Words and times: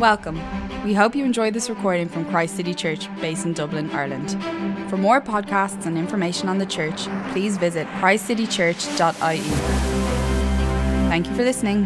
Welcome. 0.00 0.40
We 0.82 0.94
hope 0.94 1.14
you 1.14 1.26
enjoyed 1.26 1.52
this 1.52 1.68
recording 1.68 2.08
from 2.08 2.24
Christ 2.24 2.56
City 2.56 2.72
Church, 2.72 3.14
based 3.20 3.44
in 3.44 3.52
Dublin, 3.52 3.90
Ireland. 3.90 4.30
For 4.88 4.96
more 4.96 5.20
podcasts 5.20 5.84
and 5.84 5.98
information 5.98 6.48
on 6.48 6.56
the 6.56 6.64
church, 6.64 7.02
please 7.32 7.58
visit 7.58 7.86
christcitychurch.ie. 7.98 9.40
Thank 11.10 11.26
you 11.26 11.34
for 11.34 11.42
listening. 11.42 11.82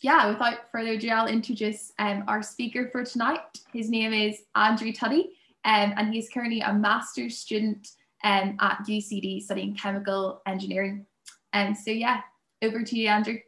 Yeah, 0.00 0.30
without 0.30 0.68
further 0.72 0.94
ado, 0.94 1.10
I'll 1.10 1.28
introduce 1.28 1.92
um, 2.00 2.24
our 2.26 2.42
speaker 2.42 2.88
for 2.90 3.04
tonight. 3.04 3.60
His 3.72 3.88
name 3.88 4.12
is 4.12 4.40
Andrew 4.56 4.90
Tuddy, 4.90 5.26
um, 5.64 5.94
and 5.96 6.12
he's 6.12 6.28
currently 6.28 6.60
a 6.60 6.74
master's 6.74 7.38
student 7.38 7.86
um, 8.24 8.56
at 8.58 8.78
UCD 8.80 9.42
studying 9.42 9.76
chemical 9.76 10.42
engineering. 10.44 11.06
And 11.52 11.68
um, 11.68 11.74
so, 11.76 11.92
yeah, 11.92 12.22
over 12.62 12.82
to 12.82 12.98
you, 12.98 13.06
Andrew. 13.06 13.38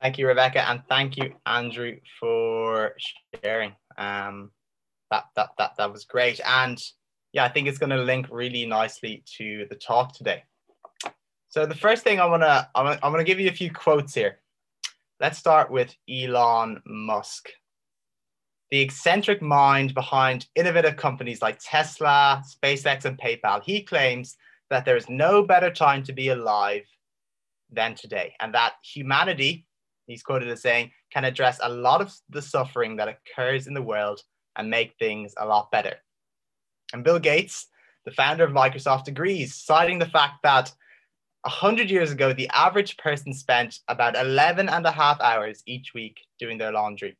Thank 0.00 0.16
you, 0.16 0.26
Rebecca, 0.26 0.66
and 0.66 0.82
thank 0.88 1.18
you, 1.18 1.34
Andrew, 1.44 1.98
for 2.18 2.96
sharing. 3.44 3.72
Um, 3.98 4.50
that 5.10 5.24
that 5.36 5.50
that 5.58 5.72
that 5.76 5.92
was 5.92 6.04
great, 6.04 6.40
and 6.46 6.78
yeah, 7.32 7.44
I 7.44 7.48
think 7.48 7.68
it's 7.68 7.76
going 7.76 7.90
to 7.90 8.02
link 8.02 8.26
really 8.30 8.64
nicely 8.64 9.22
to 9.36 9.66
the 9.68 9.76
talk 9.76 10.16
today. 10.16 10.44
So 11.50 11.66
the 11.66 11.74
first 11.74 12.02
thing 12.02 12.18
I 12.18 12.24
want 12.24 12.42
to 12.42 12.68
I'm 12.74 13.12
going 13.12 13.18
to 13.18 13.30
give 13.30 13.40
you 13.40 13.50
a 13.50 13.52
few 13.52 13.70
quotes 13.70 14.14
here. 14.14 14.38
Let's 15.20 15.36
start 15.36 15.70
with 15.70 15.94
Elon 16.08 16.80
Musk, 16.86 17.50
the 18.70 18.80
eccentric 18.80 19.42
mind 19.42 19.92
behind 19.92 20.46
innovative 20.54 20.96
companies 20.96 21.42
like 21.42 21.58
Tesla, 21.62 22.42
SpaceX, 22.48 23.04
and 23.04 23.18
PayPal. 23.18 23.62
He 23.62 23.82
claims 23.82 24.38
that 24.70 24.86
there 24.86 24.96
is 24.96 25.10
no 25.10 25.42
better 25.42 25.70
time 25.70 26.02
to 26.04 26.14
be 26.14 26.28
alive 26.28 26.86
than 27.70 27.94
today, 27.94 28.34
and 28.40 28.54
that 28.54 28.74
humanity 28.82 29.66
he's 30.10 30.22
quoted 30.22 30.48
as 30.48 30.62
saying, 30.62 30.90
can 31.12 31.24
address 31.24 31.58
a 31.62 31.68
lot 31.68 32.00
of 32.00 32.12
the 32.28 32.42
suffering 32.42 32.96
that 32.96 33.08
occurs 33.08 33.66
in 33.66 33.74
the 33.74 33.82
world 33.82 34.22
and 34.56 34.68
make 34.68 34.94
things 34.98 35.34
a 35.38 35.46
lot 35.46 35.70
better. 35.70 35.94
And 36.92 37.04
Bill 37.04 37.18
Gates, 37.18 37.68
the 38.04 38.10
founder 38.10 38.44
of 38.44 38.52
Microsoft, 38.52 39.08
agrees, 39.08 39.54
citing 39.54 39.98
the 39.98 40.06
fact 40.06 40.42
that 40.42 40.72
100 41.42 41.90
years 41.90 42.10
ago, 42.10 42.32
the 42.32 42.50
average 42.52 42.96
person 42.98 43.32
spent 43.32 43.78
about 43.88 44.16
11 44.16 44.68
and 44.68 44.84
a 44.84 44.90
half 44.90 45.20
hours 45.20 45.62
each 45.66 45.94
week 45.94 46.18
doing 46.38 46.58
their 46.58 46.72
laundry, 46.72 47.16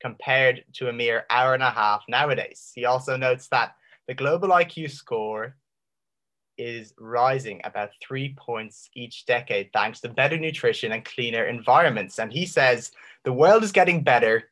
compared 0.00 0.64
to 0.74 0.88
a 0.88 0.92
mere 0.92 1.24
hour 1.30 1.54
and 1.54 1.62
a 1.62 1.70
half 1.70 2.02
nowadays. 2.08 2.72
He 2.74 2.84
also 2.84 3.16
notes 3.16 3.48
that 3.48 3.74
the 4.06 4.14
global 4.14 4.48
IQ 4.48 4.90
score 4.90 5.56
is 6.56 6.94
rising 6.98 7.60
about 7.64 7.90
three 8.06 8.34
points 8.38 8.88
each 8.94 9.26
decade 9.26 9.70
thanks 9.72 10.00
to 10.00 10.08
better 10.08 10.36
nutrition 10.38 10.92
and 10.92 11.04
cleaner 11.04 11.44
environments. 11.44 12.18
And 12.18 12.32
he 12.32 12.46
says 12.46 12.92
the 13.24 13.32
world 13.32 13.64
is 13.64 13.72
getting 13.72 14.02
better, 14.02 14.50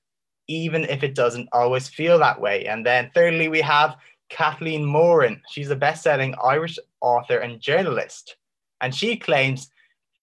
even 0.48 0.84
if 0.84 1.02
it 1.02 1.14
doesn't 1.14 1.48
always 1.52 1.88
feel 1.88 2.18
that 2.18 2.40
way. 2.40 2.66
And 2.66 2.84
then, 2.84 3.10
thirdly, 3.14 3.48
we 3.48 3.60
have 3.60 3.96
Caitlin 4.30 4.84
Moran. 4.84 5.40
She's 5.48 5.70
a 5.70 5.76
best 5.76 6.02
selling 6.02 6.34
Irish 6.42 6.78
author 7.00 7.38
and 7.38 7.60
journalist. 7.60 8.36
And 8.80 8.94
she 8.94 9.16
claims 9.16 9.70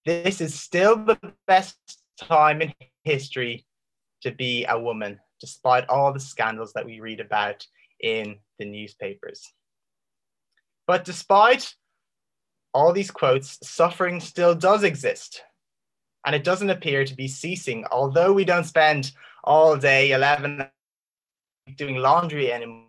this 0.04 0.40
is 0.40 0.54
still 0.54 0.96
the 0.96 1.18
best 1.46 1.76
time 2.20 2.62
in 2.62 2.72
history 3.04 3.64
to 4.22 4.30
be 4.30 4.66
a 4.66 4.78
woman, 4.78 5.18
despite 5.40 5.88
all 5.88 6.12
the 6.12 6.20
scandals 6.20 6.72
that 6.74 6.84
we 6.84 7.00
read 7.00 7.20
about 7.20 7.66
in 8.00 8.38
the 8.58 8.64
newspapers. 8.64 9.52
But 10.90 11.04
despite 11.04 11.72
all 12.74 12.92
these 12.92 13.12
quotes, 13.12 13.60
suffering 13.62 14.18
still 14.18 14.56
does 14.56 14.82
exist. 14.82 15.44
And 16.26 16.34
it 16.34 16.42
doesn't 16.42 16.68
appear 16.68 17.04
to 17.04 17.14
be 17.14 17.28
ceasing, 17.28 17.84
although 17.92 18.32
we 18.32 18.44
don't 18.44 18.64
spend 18.64 19.12
all 19.44 19.76
day 19.76 20.10
11 20.10 20.66
doing 21.76 21.94
laundry 21.94 22.52
anymore 22.52 22.88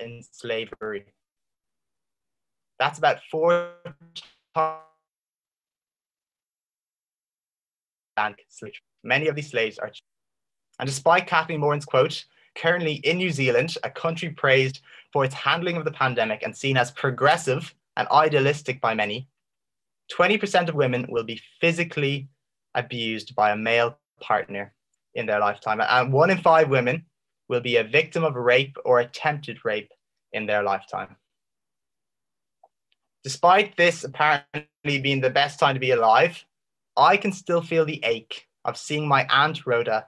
in 0.00 0.24
slavery. 0.32 1.04
That's 2.80 2.98
about 2.98 3.18
four. 3.30 3.70
Many 9.04 9.28
of 9.28 9.36
these 9.36 9.50
slaves 9.50 9.78
are. 9.78 9.92
And 10.80 10.88
despite 10.88 11.28
Caitlin 11.28 11.60
Moran's 11.60 11.84
quote, 11.84 12.24
currently 12.56 12.94
in 12.94 13.18
New 13.18 13.30
Zealand, 13.30 13.76
a 13.84 13.90
country 13.90 14.30
praised 14.30 14.80
for 15.12 15.24
its 15.24 15.34
handling 15.34 15.76
of 15.76 15.84
the 15.84 15.90
pandemic 15.90 16.42
and 16.42 16.56
seen 16.56 16.76
as 16.76 16.90
progressive 16.90 17.74
and 17.96 18.08
idealistic 18.08 18.80
by 18.80 18.94
many, 18.94 19.28
20% 20.12 20.68
of 20.68 20.74
women 20.74 21.06
will 21.08 21.24
be 21.24 21.40
physically 21.60 22.28
abused 22.74 23.34
by 23.34 23.50
a 23.50 23.56
male 23.56 23.98
partner 24.20 24.72
in 25.14 25.26
their 25.26 25.40
lifetime. 25.40 25.80
And 25.80 26.12
one 26.12 26.30
in 26.30 26.38
five 26.38 26.68
women 26.68 27.04
will 27.48 27.60
be 27.60 27.76
a 27.76 27.84
victim 27.84 28.24
of 28.24 28.34
rape 28.34 28.76
or 28.84 29.00
attempted 29.00 29.64
rape 29.64 29.90
in 30.32 30.46
their 30.46 30.62
lifetime. 30.62 31.16
Despite 33.24 33.76
this 33.76 34.04
apparently 34.04 35.00
being 35.00 35.20
the 35.20 35.30
best 35.30 35.60
time 35.60 35.74
to 35.74 35.80
be 35.80 35.92
alive, 35.92 36.44
I 36.96 37.16
can 37.16 37.32
still 37.32 37.62
feel 37.62 37.84
the 37.84 38.02
ache 38.04 38.46
of 38.64 38.76
seeing 38.76 39.06
my 39.06 39.26
Aunt 39.30 39.66
Rhoda 39.66 40.06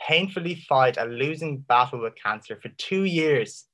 painfully 0.00 0.54
fight 0.68 0.96
a 0.96 1.04
losing 1.04 1.58
battle 1.58 2.00
with 2.00 2.14
cancer 2.16 2.58
for 2.60 2.70
two 2.70 3.04
years 3.04 3.66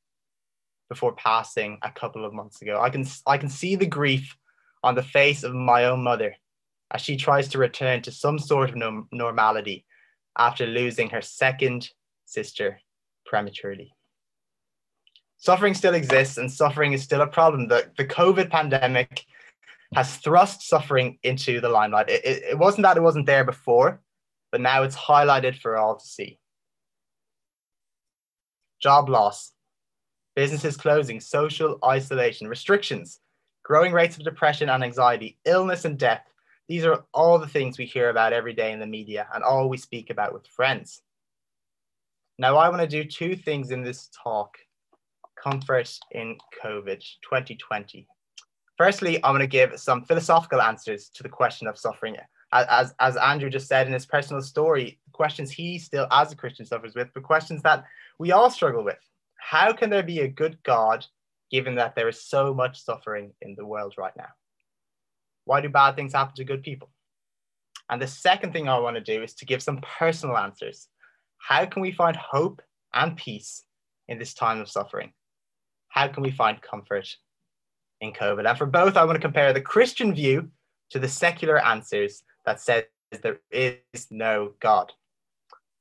before 0.89 1.15
passing 1.15 1.79
a 1.83 1.91
couple 1.91 2.25
of 2.25 2.33
months 2.33 2.63
ago. 2.63 2.81
I 2.81 2.91
can 2.91 3.07
I 3.27 3.39
can 3.39 3.49
see 3.49 3.77
the 3.77 3.87
grief 3.87 4.37
on 4.83 4.95
the 4.95 5.03
face 5.03 5.43
of 5.43 5.55
my 5.55 5.85
own 5.85 6.03
mother 6.03 6.37
as 6.93 7.01
she 7.01 7.17
tries 7.17 7.49
to 7.49 7.59
return 7.59 8.03
to 8.03 8.13
some 8.13 8.39
sort 8.39 8.71
of 8.71 8.77
no- 8.77 9.07
normality 9.11 9.85
after 10.39 10.67
losing 10.67 11.11
her 11.11 11.23
second 11.23 11.91
sister 12.25 12.81
prematurely. 13.25 13.93
Suffering 15.39 15.75
still 15.75 15.95
exists 15.95 16.39
and 16.39 16.51
suffering 16.51 16.93
is 16.93 17.03
still 17.03 17.21
a 17.21 17.27
problem. 17.27 17.69
The, 17.69 17.91
the 17.97 18.05
COVID 18.05 18.51
pandemic 18.51 19.25
has 19.95 20.17
thrust 20.17 20.63
suffering 20.63 21.19
into 21.23 21.61
the 21.61 21.69
limelight. 21.69 22.09
It, 22.09 22.25
it, 22.25 22.43
it 22.51 22.59
wasn't 22.59 22.85
that 22.85 22.97
it 22.97 23.03
wasn't 23.03 23.27
there 23.27 23.45
before, 23.45 24.01
but 24.51 24.61
now 24.61 24.83
it's 24.83 24.97
highlighted 24.97 25.59
for 25.61 25.77
all 25.77 25.97
to 25.97 26.05
see. 26.05 26.39
Job 28.81 29.09
loss, 29.09 29.53
businesses 30.37 30.77
closing, 30.77 31.19
social 31.19 31.79
isolation, 31.85 32.47
restrictions, 32.47 33.21
growing 33.65 33.93
rates 33.93 34.17
of 34.17 34.23
depression 34.23 34.69
and 34.69 34.85
anxiety, 34.85 35.39
illness 35.47 35.85
and 35.85 35.99
death. 35.99 36.25
These 36.69 36.85
are 36.85 37.05
all 37.13 37.39
the 37.39 37.49
things 37.49 37.79
we 37.79 37.87
hear 37.87 38.11
about 38.11 38.33
every 38.33 38.53
day 38.53 38.71
in 38.71 38.79
the 38.79 38.87
media 38.87 39.27
and 39.35 39.43
all 39.43 39.69
we 39.69 39.79
speak 39.79 40.11
about 40.11 40.35
with 40.35 40.47
friends. 40.47 41.01
Now, 42.39 42.59
I 42.59 42.69
want 42.69 42.83
to 42.83 42.87
do 42.87 43.03
two 43.03 43.35
things 43.35 43.71
in 43.71 43.83
this 43.83 44.11
talk 44.23 44.59
comfort 45.43 45.99
in 46.13 46.37
COVID 46.63 47.03
2020. 47.23 48.07
Firstly, 48.77 49.25
I'm 49.25 49.33
going 49.33 49.41
to 49.41 49.47
give 49.47 49.81
some 49.81 50.05
philosophical 50.05 50.61
answers 50.61 51.09
to 51.15 51.23
the 51.23 51.31
question 51.31 51.67
of 51.67 51.79
suffering. 51.79 52.17
As, 52.53 52.95
as 53.01 53.17
Andrew 53.17 53.49
just 53.49 53.69
said 53.69 53.87
in 53.87 53.93
his 53.93 54.05
personal 54.05 54.43
story, 54.43 55.01
questions 55.13 55.51
he 55.51 55.79
still, 55.79 56.07
as 56.11 56.31
a 56.31 56.37
Christian, 56.37 56.67
suffers 56.67 56.95
with, 56.95 57.09
but 57.15 57.23
questions 57.23 57.63
that 57.63 57.85
we 58.19 58.33
all 58.33 58.51
struggle 58.51 58.85
with 58.85 58.99
how 59.49 59.73
can 59.73 59.91
there 59.91 60.03
be 60.03 60.19
a 60.21 60.29
good 60.29 60.59
God 60.65 61.07
given 61.53 61.77
that 61.77 61.95
there 61.95 62.09
is 62.09 62.21
so 62.21 62.53
much 62.53 62.83
suffering 62.83 63.33
in 63.41 63.55
the 63.55 63.65
world 63.65 63.95
right 63.97 64.13
now? 64.17 64.31
Why 65.45 65.61
do 65.61 65.69
bad 65.69 65.95
things 65.95 66.15
happen 66.15 66.35
to 66.35 66.45
good 66.45 66.65
people? 66.65 66.91
And 67.89 68.03
the 68.03 68.09
second 68.09 68.53
thing 68.53 68.69
I 68.69 68.81
want 68.81 68.97
to 68.97 69.01
do 69.01 69.23
is 69.23 69.35
to 69.35 69.47
give 69.47 69.63
some 69.63 69.81
personal 69.99 70.37
answers. 70.37 70.89
How 71.39 71.65
can 71.65 71.81
we 71.81 71.93
find 71.93 72.17
hope 72.17 72.61
and 72.93 73.17
peace 73.17 73.63
in 74.09 74.19
this 74.19 74.35
time 74.35 74.61
of 74.61 74.69
suffering? 74.69 75.13
How 75.91 76.09
can 76.09 76.25
we 76.25 76.33
find 76.33 76.61
comfort 76.61 77.17
in 78.01 78.13
COVID? 78.13 78.49
And 78.49 78.59
for 78.59 78.67
both, 78.67 78.97
I 78.97 79.05
want 79.05 79.15
to 79.15 79.23
compare 79.23 79.53
the 79.53 79.61
Christian 79.61 80.13
view 80.13 80.51
to 80.91 80.99
the 80.99 81.09
secular 81.09 81.65
answers 81.65 82.25
that 82.47 82.61
says 82.61 82.83
there 83.23 83.39
is 83.53 84.09
no 84.11 84.55
God. 84.59 84.93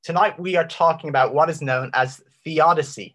Tonight, 0.03 0.39
we 0.39 0.55
are 0.55 0.67
talking 0.67 1.09
about 1.09 1.33
what 1.33 1.49
is 1.49 1.63
known 1.63 1.89
as 1.95 2.21
theodicy, 2.43 3.14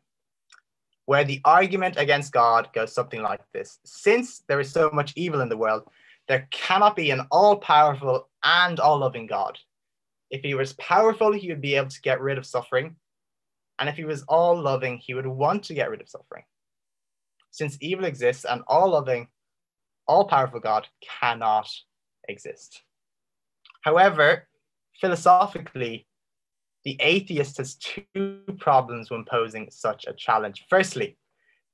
where 1.11 1.25
the 1.25 1.41
argument 1.45 1.97
against 1.99 2.33
God 2.33 2.69
goes 2.73 2.95
something 2.95 3.21
like 3.21 3.41
this 3.53 3.81
Since 3.85 4.45
there 4.47 4.61
is 4.61 4.71
so 4.71 4.91
much 4.93 5.13
evil 5.17 5.41
in 5.41 5.49
the 5.49 5.57
world, 5.57 5.83
there 6.29 6.47
cannot 6.53 6.95
be 6.95 7.11
an 7.11 7.23
all 7.33 7.57
powerful 7.57 8.29
and 8.45 8.79
all 8.79 8.99
loving 8.99 9.27
God. 9.27 9.59
If 10.31 10.43
he 10.43 10.55
was 10.55 10.75
powerful, 10.75 11.33
he 11.33 11.49
would 11.49 11.61
be 11.61 11.75
able 11.75 11.89
to 11.89 12.01
get 12.03 12.21
rid 12.21 12.39
of 12.39 12.47
suffering. 12.47 12.95
And 13.81 13.89
if 13.89 13.97
he 13.97 14.05
was 14.05 14.23
all 14.29 14.57
loving, 14.63 14.99
he 14.99 15.15
would 15.15 15.27
want 15.27 15.65
to 15.65 15.75
get 15.75 15.91
rid 15.91 16.01
of 16.01 16.09
suffering. 16.09 16.45
Since 17.51 17.77
evil 17.81 18.05
exists, 18.05 18.45
an 18.45 18.63
all 18.69 18.91
loving, 18.91 19.27
all 20.07 20.29
powerful 20.29 20.61
God 20.61 20.87
cannot 21.19 21.69
exist. 22.29 22.83
However, 23.83 24.47
philosophically, 25.01 26.07
the 26.85 26.97
atheist 27.01 27.59
has 27.59 27.75
two 27.77 28.43
problems 28.59 29.11
when 29.11 29.25
posing 29.25 29.69
such 29.71 30.07
a 30.07 30.15
challenge. 30.15 30.65
Firstly, 30.69 31.17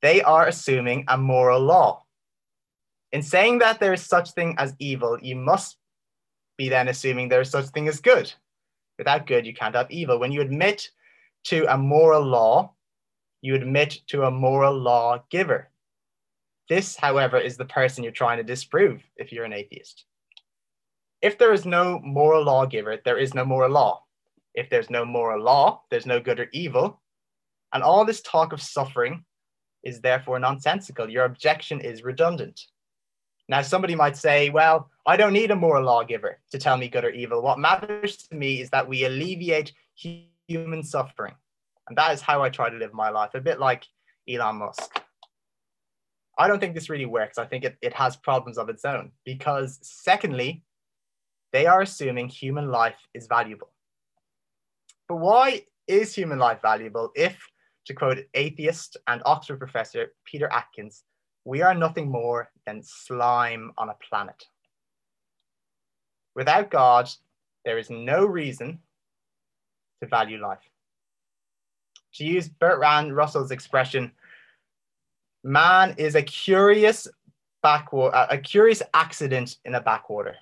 they 0.02 0.22
are 0.22 0.46
assuming 0.46 1.04
a 1.08 1.16
moral 1.16 1.60
law. 1.60 2.04
In 3.12 3.22
saying 3.22 3.60
that 3.60 3.78
there 3.78 3.92
is 3.92 4.02
such 4.02 4.32
thing 4.32 4.54
as 4.58 4.74
evil, 4.78 5.18
you 5.22 5.36
must 5.36 5.78
be 6.58 6.68
then 6.68 6.88
assuming 6.88 7.28
there's 7.28 7.50
such 7.50 7.66
thing 7.66 7.88
as 7.88 8.00
good. 8.00 8.32
Without 8.98 9.26
good, 9.26 9.46
you 9.46 9.54
can't 9.54 9.74
have 9.74 9.90
evil. 9.90 10.18
When 10.18 10.32
you 10.32 10.40
admit 10.40 10.90
to 11.44 11.66
a 11.72 11.76
moral 11.76 12.22
law, 12.22 12.74
you 13.42 13.54
admit 13.54 14.00
to 14.08 14.24
a 14.24 14.30
moral 14.30 14.76
law 14.76 15.22
giver. 15.30 15.70
This, 16.68 16.96
however, 16.96 17.38
is 17.38 17.56
the 17.56 17.64
person 17.64 18.02
you're 18.02 18.12
trying 18.12 18.38
to 18.38 18.42
disprove 18.42 19.02
if 19.16 19.32
you're 19.32 19.44
an 19.44 19.52
atheist. 19.52 20.04
If 21.22 21.38
there 21.38 21.52
is 21.52 21.64
no 21.64 22.00
moral 22.00 22.44
lawgiver, 22.44 22.98
there 23.04 23.18
is 23.18 23.34
no 23.34 23.44
moral 23.44 23.70
law. 23.70 24.02
If 24.56 24.70
there's 24.70 24.90
no 24.90 25.04
moral 25.04 25.42
law, 25.42 25.82
there's 25.90 26.06
no 26.06 26.18
good 26.18 26.40
or 26.40 26.48
evil. 26.52 27.00
And 27.72 27.82
all 27.82 28.04
this 28.04 28.22
talk 28.22 28.52
of 28.52 28.62
suffering 28.62 29.24
is 29.84 30.00
therefore 30.00 30.38
nonsensical. 30.38 31.08
Your 31.08 31.26
objection 31.26 31.80
is 31.80 32.02
redundant. 32.02 32.60
Now, 33.48 33.62
somebody 33.62 33.94
might 33.94 34.16
say, 34.16 34.50
well, 34.50 34.90
I 35.06 35.16
don't 35.16 35.32
need 35.32 35.52
a 35.52 35.56
moral 35.56 35.84
lawgiver 35.84 36.40
to 36.50 36.58
tell 36.58 36.76
me 36.76 36.88
good 36.88 37.04
or 37.04 37.10
evil. 37.10 37.42
What 37.42 37.60
matters 37.60 38.16
to 38.16 38.34
me 38.34 38.60
is 38.60 38.70
that 38.70 38.88
we 38.88 39.04
alleviate 39.04 39.72
human 39.94 40.82
suffering. 40.82 41.34
And 41.88 41.96
that 41.96 42.12
is 42.12 42.20
how 42.20 42.42
I 42.42 42.48
try 42.48 42.70
to 42.70 42.76
live 42.76 42.92
my 42.92 43.10
life, 43.10 43.34
a 43.34 43.40
bit 43.40 43.60
like 43.60 43.84
Elon 44.28 44.56
Musk. 44.56 45.00
I 46.38 46.48
don't 46.48 46.58
think 46.58 46.74
this 46.74 46.90
really 46.90 47.06
works. 47.06 47.38
I 47.38 47.46
think 47.46 47.64
it, 47.64 47.76
it 47.80 47.92
has 47.92 48.16
problems 48.16 48.58
of 48.58 48.68
its 48.68 48.84
own 48.84 49.12
because, 49.24 49.78
secondly, 49.82 50.64
they 51.52 51.66
are 51.66 51.82
assuming 51.82 52.28
human 52.28 52.70
life 52.70 52.98
is 53.14 53.28
valuable. 53.28 53.70
But 55.08 55.16
why 55.16 55.62
is 55.86 56.14
human 56.14 56.38
life 56.38 56.60
valuable 56.62 57.12
if, 57.14 57.36
to 57.86 57.94
quote 57.94 58.18
atheist 58.34 58.96
and 59.06 59.22
Oxford 59.24 59.58
professor 59.58 60.12
Peter 60.24 60.48
Atkins, 60.52 61.04
we 61.44 61.62
are 61.62 61.74
nothing 61.74 62.10
more 62.10 62.50
than 62.66 62.82
slime 62.82 63.72
on 63.78 63.88
a 63.88 63.96
planet? 64.08 64.44
Without 66.34 66.70
God, 66.70 67.08
there 67.64 67.78
is 67.78 67.88
no 67.88 68.24
reason 68.26 68.80
to 70.02 70.08
value 70.08 70.40
life. 70.40 70.58
To 72.14 72.24
use 72.24 72.48
Bertrand 72.48 73.14
Russell's 73.14 73.50
expression, 73.50 74.10
man 75.44 75.94
is 75.98 76.14
a 76.14 76.22
curious 76.22 77.06
backwater, 77.62 78.26
a 78.30 78.38
curious 78.38 78.82
accident 78.94 79.58
in 79.64 79.74
a 79.74 79.80
backwater. 79.80 80.36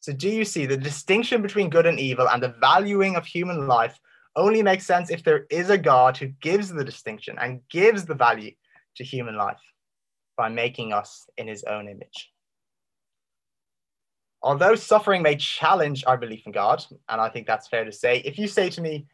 So 0.00 0.12
do 0.12 0.28
you 0.28 0.44
see 0.44 0.66
the 0.66 0.76
distinction 0.76 1.42
between 1.42 1.70
good 1.70 1.86
and 1.86 1.98
evil 1.98 2.28
and 2.28 2.42
the 2.42 2.54
valuing 2.60 3.16
of 3.16 3.26
human 3.26 3.66
life 3.66 3.98
only 4.36 4.62
makes 4.62 4.86
sense 4.86 5.10
if 5.10 5.24
there 5.24 5.46
is 5.50 5.70
a 5.70 5.78
God 5.78 6.16
who 6.16 6.28
gives 6.40 6.68
the 6.68 6.84
distinction 6.84 7.36
and 7.40 7.60
gives 7.68 8.04
the 8.04 8.14
value 8.14 8.52
to 8.96 9.04
human 9.04 9.36
life 9.36 9.60
by 10.36 10.48
making 10.48 10.92
us 10.92 11.28
in 11.36 11.48
his 11.48 11.64
own 11.64 11.88
image. 11.88 12.30
Although 14.40 14.76
suffering 14.76 15.22
may 15.22 15.34
challenge 15.34 16.04
our 16.06 16.16
belief 16.16 16.46
in 16.46 16.52
God, 16.52 16.84
and 17.08 17.20
I 17.20 17.28
think 17.28 17.46
that's 17.46 17.66
fair 17.66 17.84
to 17.84 17.90
say, 17.90 18.18
if 18.18 18.38
you 18.38 18.46
say 18.46 18.70
to 18.70 18.80
me, 18.80 19.06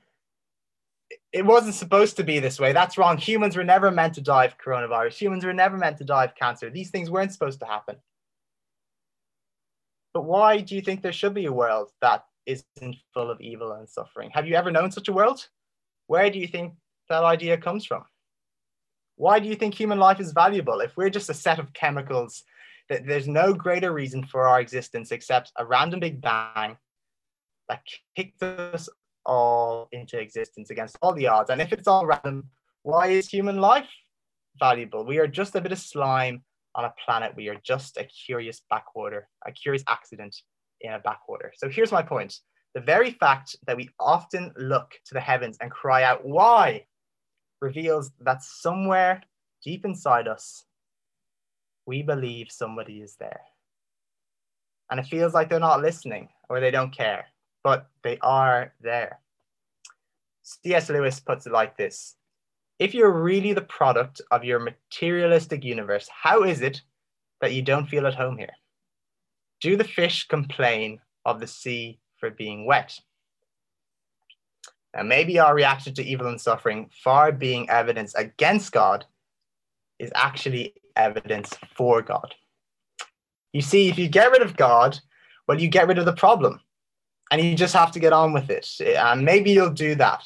it 1.33 1.47
wasn't 1.47 1.75
supposed 1.75 2.17
to 2.17 2.25
be 2.25 2.41
this 2.41 2.61
way. 2.61 2.73
That's 2.73 2.99
wrong. 2.99 3.17
Humans 3.17 3.57
were 3.57 3.65
never 3.65 3.91
meant 3.91 4.15
to 4.15 4.21
die 4.21 4.45
of 4.45 4.59
coronavirus. 4.59 5.17
Humans 5.17 5.45
were 5.45 5.55
never 5.55 5.79
meant 5.79 5.97
to 5.99 6.05
die 6.05 6.25
of 6.25 6.35
cancer. 6.35 6.69
These 6.69 6.91
things 6.91 7.11
weren't 7.11 7.33
supposed 7.33 7.61
to 7.61 7.67
happen. 7.67 7.97
But 10.15 10.25
why 10.25 10.61
do 10.61 10.77
you 10.77 10.81
think 10.81 11.03
there 11.03 11.13
should 11.13 11.35
be 11.35 11.47
a 11.47 11.53
world 11.53 11.91
that 12.01 12.25
isn't 12.47 12.97
full 13.13 13.31
of 13.31 13.41
evil 13.41 13.73
and 13.73 13.89
suffering? 13.89 14.31
Have 14.33 14.47
you 14.47 14.55
ever 14.55 14.71
known 14.71 14.93
such 14.93 15.09
a 15.09 15.13
world? 15.13 15.47
Where 16.07 16.31
do 16.31 16.39
you 16.39 16.47
think 16.47 16.75
that 17.09 17.25
idea 17.25 17.59
comes 17.59 17.85
from? 17.85 18.05
Why 19.17 19.41
do 19.41 19.49
you 19.49 19.57
think 19.57 19.75
human 19.75 19.99
life 19.99 20.21
is 20.21 20.33
valuable? 20.33 20.81
If 20.81 20.97
we're 20.97 21.11
just 21.11 21.31
a 21.31 21.35
set 21.35 21.59
of 21.59 21.73
chemicals, 21.73 22.45
that 22.89 23.07
there's 23.07 23.29
no 23.29 23.55
greater 23.55 23.93
reason 23.93 24.25
for 24.25 24.47
our 24.47 24.61
existence 24.61 25.11
except 25.11 25.53
a 25.59 25.65
random 25.65 26.01
big 26.01 26.21
bang 26.21 26.77
that 27.69 27.83
kicked 28.15 28.43
us 28.43 28.89
all 29.25 29.89
into 29.93 30.19
existence 30.19 30.71
against 30.71 30.99
all 31.01 31.15
the 31.15 31.27
odds. 31.27 31.51
And 31.51 31.61
if 31.61 31.73
it's 31.73 31.89
all 31.89 32.07
random, 32.07 32.51
why 32.83 33.09
is 33.09 33.29
human 33.29 33.61
life 33.61 33.89
valuable? 34.59 35.05
We 35.05 35.19
are 35.19 35.27
just 35.27 35.55
a 35.55 35.61
bit 35.61 35.73
of 35.73 35.79
slime 35.79 36.43
on 36.75 36.85
a 36.85 36.94
planet. 37.05 37.32
We 37.37 37.49
are 37.49 37.61
just 37.65 37.97
a 37.97 38.05
curious 38.05 38.62
backwater, 38.71 39.29
a 39.47 39.53
curious 39.53 39.85
accident 39.88 40.37
in 40.81 40.93
a 40.93 40.99
backwater. 40.99 41.53
So 41.56 41.69
here's 41.69 41.93
my 41.93 42.03
point. 42.03 42.38
The 42.75 42.81
very 42.81 43.12
fact 43.12 43.56
that 43.67 43.76
we 43.76 43.88
often 44.00 44.53
look 44.56 44.91
to 45.06 45.15
the 45.15 45.21
heavens 45.21 45.56
and 45.61 45.71
cry 45.71 46.03
out, 46.03 46.25
why, 46.25 46.87
reveals 47.61 48.11
that 48.21 48.43
somewhere 48.43 49.23
deep 49.62 49.85
inside 49.85 50.26
us, 50.29 50.65
we 51.87 52.03
believe 52.03 52.49
somebody 52.50 53.00
is 53.00 53.17
there. 53.17 53.41
And 54.91 54.99
it 54.99 55.06
feels 55.06 55.35
like 55.35 55.49
they're 55.49 55.61
not 55.61 55.82
listening 55.82 56.29
or 56.49 56.61
they 56.61 56.70
don't 56.70 56.94
care 56.94 57.27
but 57.65 57.88
they 58.05 58.19
are 58.20 58.75
there. 58.81 59.19
C.S. 60.43 60.91
Lewis 60.91 61.19
puts 61.19 61.47
it 61.47 61.53
like 61.53 61.77
this 61.77 62.17
If 62.79 62.94
you're 62.94 63.12
really 63.12 63.53
the 63.53 63.62
product 63.62 64.21
of 64.31 64.44
your 64.44 64.59
materialistic 64.59 65.65
universe, 65.65 66.09
how 66.11 66.43
is 66.43 66.61
it 66.61 66.82
that 67.41 67.53
you 67.53 67.62
don't 67.62 67.87
feel 67.87 68.06
at 68.06 68.15
home 68.15 68.37
here? 68.37 68.55
Do 69.61 69.76
the 69.76 69.85
fish 69.85 70.26
complain 70.26 71.00
of 71.25 71.41
the 71.41 71.47
sea 71.47 72.00
for 72.19 72.31
being 72.31 72.67
wet? 72.67 72.99
Now, 74.94 75.03
maybe 75.03 75.38
our 75.38 75.55
reaction 75.55 75.94
to 75.94 76.05
evil 76.05 76.26
and 76.26 76.41
suffering, 76.41 76.91
far 76.93 77.32
being 77.32 77.69
evidence 77.71 78.15
against 78.15 78.73
God, 78.73 79.05
is 79.99 80.11
actually 80.15 80.75
evidence 80.97 81.56
for 81.77 82.03
God. 82.03 82.35
You 83.53 83.62
see, 83.62 83.88
if 83.88 83.99
you 83.99 84.09
get 84.09 84.31
rid 84.31 84.43
of 84.43 84.56
God, 84.56 84.99
well, 85.47 85.61
you 85.61 85.69
get 85.69 85.87
rid 85.87 85.99
of 85.99 86.05
the 86.05 86.12
problem 86.12 86.61
and 87.31 87.43
you 87.43 87.55
just 87.56 87.75
have 87.75 87.93
to 87.93 88.00
get 88.00 88.12
on 88.12 88.32
with 88.32 88.50
it 88.50 88.69
and 88.81 89.25
maybe 89.25 89.50
you'll 89.50 89.70
do 89.70 89.94
that 89.94 90.23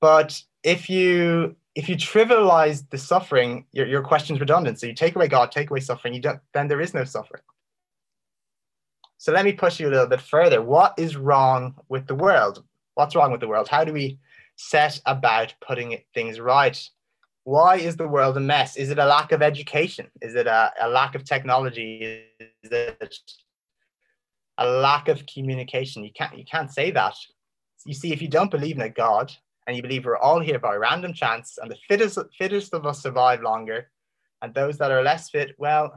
but 0.00 0.42
if 0.64 0.90
you 0.90 1.54
if 1.76 1.88
you 1.88 1.96
trivialize 1.96 2.88
the 2.90 2.98
suffering 2.98 3.66
your, 3.72 3.86
your 3.86 4.02
question's 4.02 4.40
redundant. 4.40 4.80
So 4.80 4.86
you 4.86 4.94
take 4.94 5.14
away 5.14 5.28
god 5.28 5.52
take 5.52 5.70
away 5.70 5.80
suffering 5.80 6.14
you 6.14 6.20
don't 6.20 6.40
then 6.52 6.68
there 6.68 6.80
is 6.80 6.94
no 6.94 7.04
suffering. 7.04 7.42
So 9.18 9.32
let 9.32 9.44
me 9.44 9.52
push 9.52 9.78
you 9.78 9.88
a 9.88 9.90
little 9.90 10.06
bit 10.06 10.20
further. 10.20 10.60
What 10.60 10.94
is 10.98 11.16
wrong 11.16 11.74
with 11.88 12.06
the 12.06 12.14
world? 12.14 12.64
What's 12.94 13.14
wrong 13.14 13.30
with 13.30 13.40
the 13.40 13.48
world? 13.48 13.68
How 13.68 13.84
do 13.84 13.92
we 13.92 14.18
set 14.56 15.00
about 15.06 15.54
putting 15.66 15.96
things 16.12 16.40
right? 16.40 16.78
Why 17.44 17.76
is 17.76 17.96
the 17.96 18.08
world 18.08 18.36
a 18.36 18.40
mess? 18.40 18.76
Is 18.76 18.90
it 18.90 18.98
a 18.98 19.04
lack 19.04 19.32
of 19.32 19.42
education? 19.42 20.10
Is 20.20 20.34
it 20.34 20.46
a, 20.46 20.72
a 20.80 20.88
lack 20.88 21.14
of 21.14 21.24
technology? 21.24 22.24
Is 22.62 22.70
it 22.72 23.18
a 24.58 24.68
lack 24.68 25.08
of 25.08 25.24
communication. 25.26 26.04
You 26.04 26.12
can't 26.12 26.36
you 26.36 26.44
can't 26.44 26.72
say 26.72 26.90
that. 26.92 27.14
You 27.84 27.94
see, 27.94 28.12
if 28.12 28.22
you 28.22 28.28
don't 28.28 28.50
believe 28.50 28.76
in 28.76 28.82
a 28.82 28.88
God 28.88 29.32
and 29.66 29.76
you 29.76 29.82
believe 29.82 30.04
we're 30.04 30.16
all 30.16 30.40
here 30.40 30.58
by 30.58 30.74
random 30.74 31.12
chance 31.12 31.58
and 31.60 31.70
the 31.70 31.78
fittest 31.88 32.18
fittest 32.36 32.74
of 32.74 32.86
us 32.86 33.02
survive 33.02 33.42
longer, 33.42 33.90
and 34.42 34.52
those 34.52 34.78
that 34.78 34.90
are 34.90 35.02
less 35.02 35.30
fit, 35.30 35.54
well, 35.58 35.92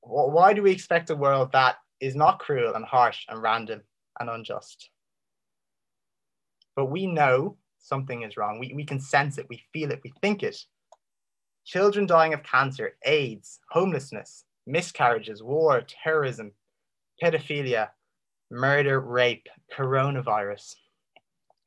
why 0.00 0.52
do 0.52 0.62
we 0.62 0.70
expect 0.70 1.10
a 1.10 1.16
world 1.16 1.50
that 1.52 1.76
is 2.00 2.14
not 2.14 2.38
cruel 2.38 2.74
and 2.74 2.84
harsh 2.84 3.24
and 3.28 3.42
random 3.42 3.82
and 4.20 4.30
unjust? 4.30 4.90
But 6.76 6.86
we 6.86 7.06
know 7.06 7.56
something 7.78 8.22
is 8.22 8.36
wrong. 8.36 8.58
We, 8.58 8.72
we 8.74 8.84
can 8.84 9.00
sense 9.00 9.38
it, 9.38 9.46
we 9.48 9.62
feel 9.72 9.90
it, 9.90 10.00
we 10.04 10.12
think 10.20 10.42
it. 10.42 10.56
Children 11.64 12.06
dying 12.06 12.34
of 12.34 12.42
cancer, 12.42 12.96
AIDS, 13.04 13.60
homelessness, 13.70 14.44
miscarriages, 14.66 15.42
war, 15.42 15.82
terrorism, 16.04 16.52
pedophilia, 17.22 17.88
murder, 18.50 19.00
rape, 19.00 19.48
coronavirus. 19.76 20.74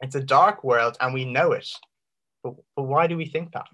It's 0.02 0.16
a 0.16 0.24
dark 0.24 0.64
world 0.64 0.98
and 1.00 1.14
we 1.14 1.26
know 1.26 1.52
it. 1.52 1.70
But, 2.44 2.54
but 2.76 2.84
why 2.84 3.08
do 3.08 3.18
we 3.18 3.26
think 3.26 3.52
that? 3.54 3.66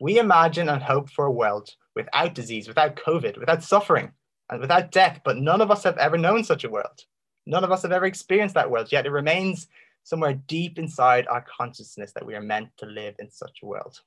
We 0.00 0.18
imagine 0.18 0.68
and 0.68 0.82
hope 0.82 1.10
for 1.10 1.26
a 1.26 1.32
world 1.32 1.70
without 1.94 2.34
disease, 2.34 2.68
without 2.68 2.96
COVID, 2.96 3.38
without 3.38 3.62
suffering, 3.62 4.12
and 4.50 4.60
without 4.60 4.90
death, 4.90 5.20
but 5.24 5.36
none 5.36 5.60
of 5.60 5.70
us 5.70 5.84
have 5.84 5.98
ever 5.98 6.18
known 6.18 6.42
such 6.42 6.64
a 6.64 6.70
world. 6.70 7.04
None 7.46 7.64
of 7.64 7.70
us 7.70 7.82
have 7.82 7.92
ever 7.92 8.06
experienced 8.06 8.54
that 8.54 8.70
world, 8.70 8.90
yet 8.90 9.06
it 9.06 9.10
remains 9.10 9.68
somewhere 10.02 10.34
deep 10.46 10.78
inside 10.78 11.26
our 11.28 11.44
consciousness 11.58 12.12
that 12.12 12.26
we 12.26 12.34
are 12.34 12.42
meant 12.42 12.68
to 12.78 12.86
live 12.86 13.14
in 13.18 13.30
such 13.30 13.58
a 13.62 13.66
world. 13.66 14.00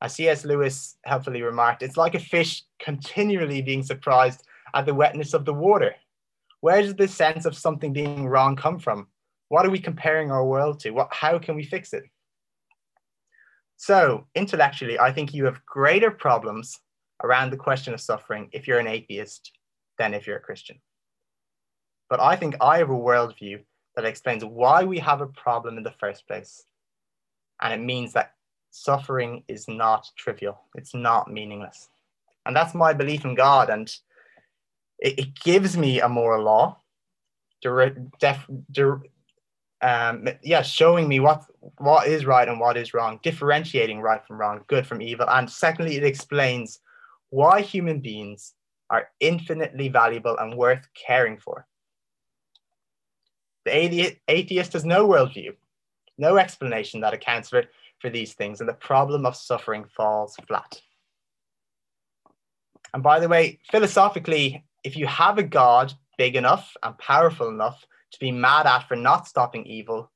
As 0.00 0.14
C.S. 0.14 0.44
Lewis 0.44 0.96
helpfully 1.04 1.42
remarked, 1.42 1.82
it's 1.82 1.96
like 1.96 2.14
a 2.14 2.20
fish 2.20 2.62
continually 2.78 3.62
being 3.62 3.82
surprised 3.82 4.42
at 4.74 4.84
the 4.84 4.94
wetness 4.94 5.32
of 5.32 5.44
the 5.44 5.54
water. 5.54 5.94
Where 6.60 6.82
does 6.82 6.94
this 6.94 7.14
sense 7.14 7.44
of 7.44 7.56
something 7.56 7.92
being 7.92 8.26
wrong 8.26 8.56
come 8.56 8.78
from? 8.78 9.08
What 9.48 9.66
are 9.66 9.70
we 9.70 9.78
comparing 9.78 10.30
our 10.30 10.44
world 10.44 10.80
to? 10.80 10.90
What, 10.90 11.08
how 11.12 11.38
can 11.38 11.54
we 11.54 11.64
fix 11.64 11.92
it? 11.92 12.04
So, 13.76 14.26
intellectually, 14.34 14.98
I 14.98 15.12
think 15.12 15.34
you 15.34 15.44
have 15.44 15.64
greater 15.66 16.10
problems 16.10 16.80
around 17.22 17.50
the 17.50 17.56
question 17.56 17.92
of 17.92 18.00
suffering 18.00 18.48
if 18.52 18.66
you're 18.66 18.78
an 18.78 18.86
atheist 18.86 19.52
than 19.98 20.14
if 20.14 20.26
you're 20.26 20.38
a 20.38 20.40
Christian. 20.40 20.78
But 22.08 22.20
I 22.20 22.36
think 22.36 22.56
I 22.60 22.78
have 22.78 22.90
a 22.90 22.94
worldview 22.94 23.62
that 23.94 24.04
explains 24.04 24.44
why 24.44 24.84
we 24.84 24.98
have 24.98 25.20
a 25.20 25.26
problem 25.26 25.76
in 25.76 25.82
the 25.82 25.94
first 25.98 26.26
place. 26.26 26.64
And 27.60 27.72
it 27.72 27.84
means 27.84 28.12
that 28.12 28.32
suffering 28.70 29.42
is 29.48 29.66
not 29.68 30.08
trivial, 30.16 30.60
it's 30.74 30.94
not 30.94 31.30
meaningless. 31.30 31.88
And 32.44 32.54
that's 32.54 32.74
my 32.74 32.92
belief 32.92 33.24
in 33.24 33.34
God. 33.34 33.70
And 33.70 33.92
it, 34.98 35.18
it 35.18 35.34
gives 35.40 35.76
me 35.76 36.00
a 36.00 36.08
moral 36.08 36.44
law, 36.44 36.80
def, 38.20 38.46
um, 39.82 40.28
yeah, 40.42 40.62
showing 40.62 41.08
me 41.08 41.20
what 41.20 41.44
what 41.78 42.06
is 42.06 42.24
right 42.24 42.48
and 42.48 42.60
what 42.60 42.76
is 42.76 42.94
wrong, 42.94 43.20
differentiating 43.22 44.00
right 44.00 44.24
from 44.26 44.38
wrong, 44.38 44.64
good 44.68 44.86
from 44.86 45.02
evil. 45.02 45.28
And 45.28 45.50
secondly, 45.50 45.96
it 45.96 46.04
explains 46.04 46.80
why 47.30 47.60
human 47.60 48.00
beings 48.00 48.54
are 48.88 49.08
infinitely 49.20 49.88
valuable 49.88 50.36
and 50.38 50.56
worth 50.56 50.86
caring 50.94 51.38
for. 51.38 51.66
The 53.64 54.16
atheist 54.28 54.72
has 54.74 54.84
no 54.84 55.08
worldview, 55.08 55.54
no 56.18 56.36
explanation 56.36 57.00
that 57.00 57.14
accounts 57.14 57.48
for, 57.48 57.64
for 57.98 58.10
these 58.10 58.34
things, 58.34 58.60
and 58.60 58.68
the 58.68 58.74
problem 58.74 59.26
of 59.26 59.34
suffering 59.34 59.84
falls 59.84 60.36
flat. 60.46 60.80
And 62.94 63.02
by 63.02 63.18
the 63.18 63.28
way, 63.28 63.58
philosophically, 63.70 64.64
if 64.86 64.96
you 64.96 65.04
have 65.08 65.36
a 65.36 65.42
God 65.42 65.92
big 66.16 66.36
enough 66.36 66.76
and 66.84 66.96
powerful 66.98 67.48
enough 67.48 67.84
to 68.12 68.18
be 68.20 68.30
mad 68.30 68.66
at 68.66 68.86
for 68.86 68.94
not 68.94 69.26
stopping 69.26 69.66
evil, 69.66 70.12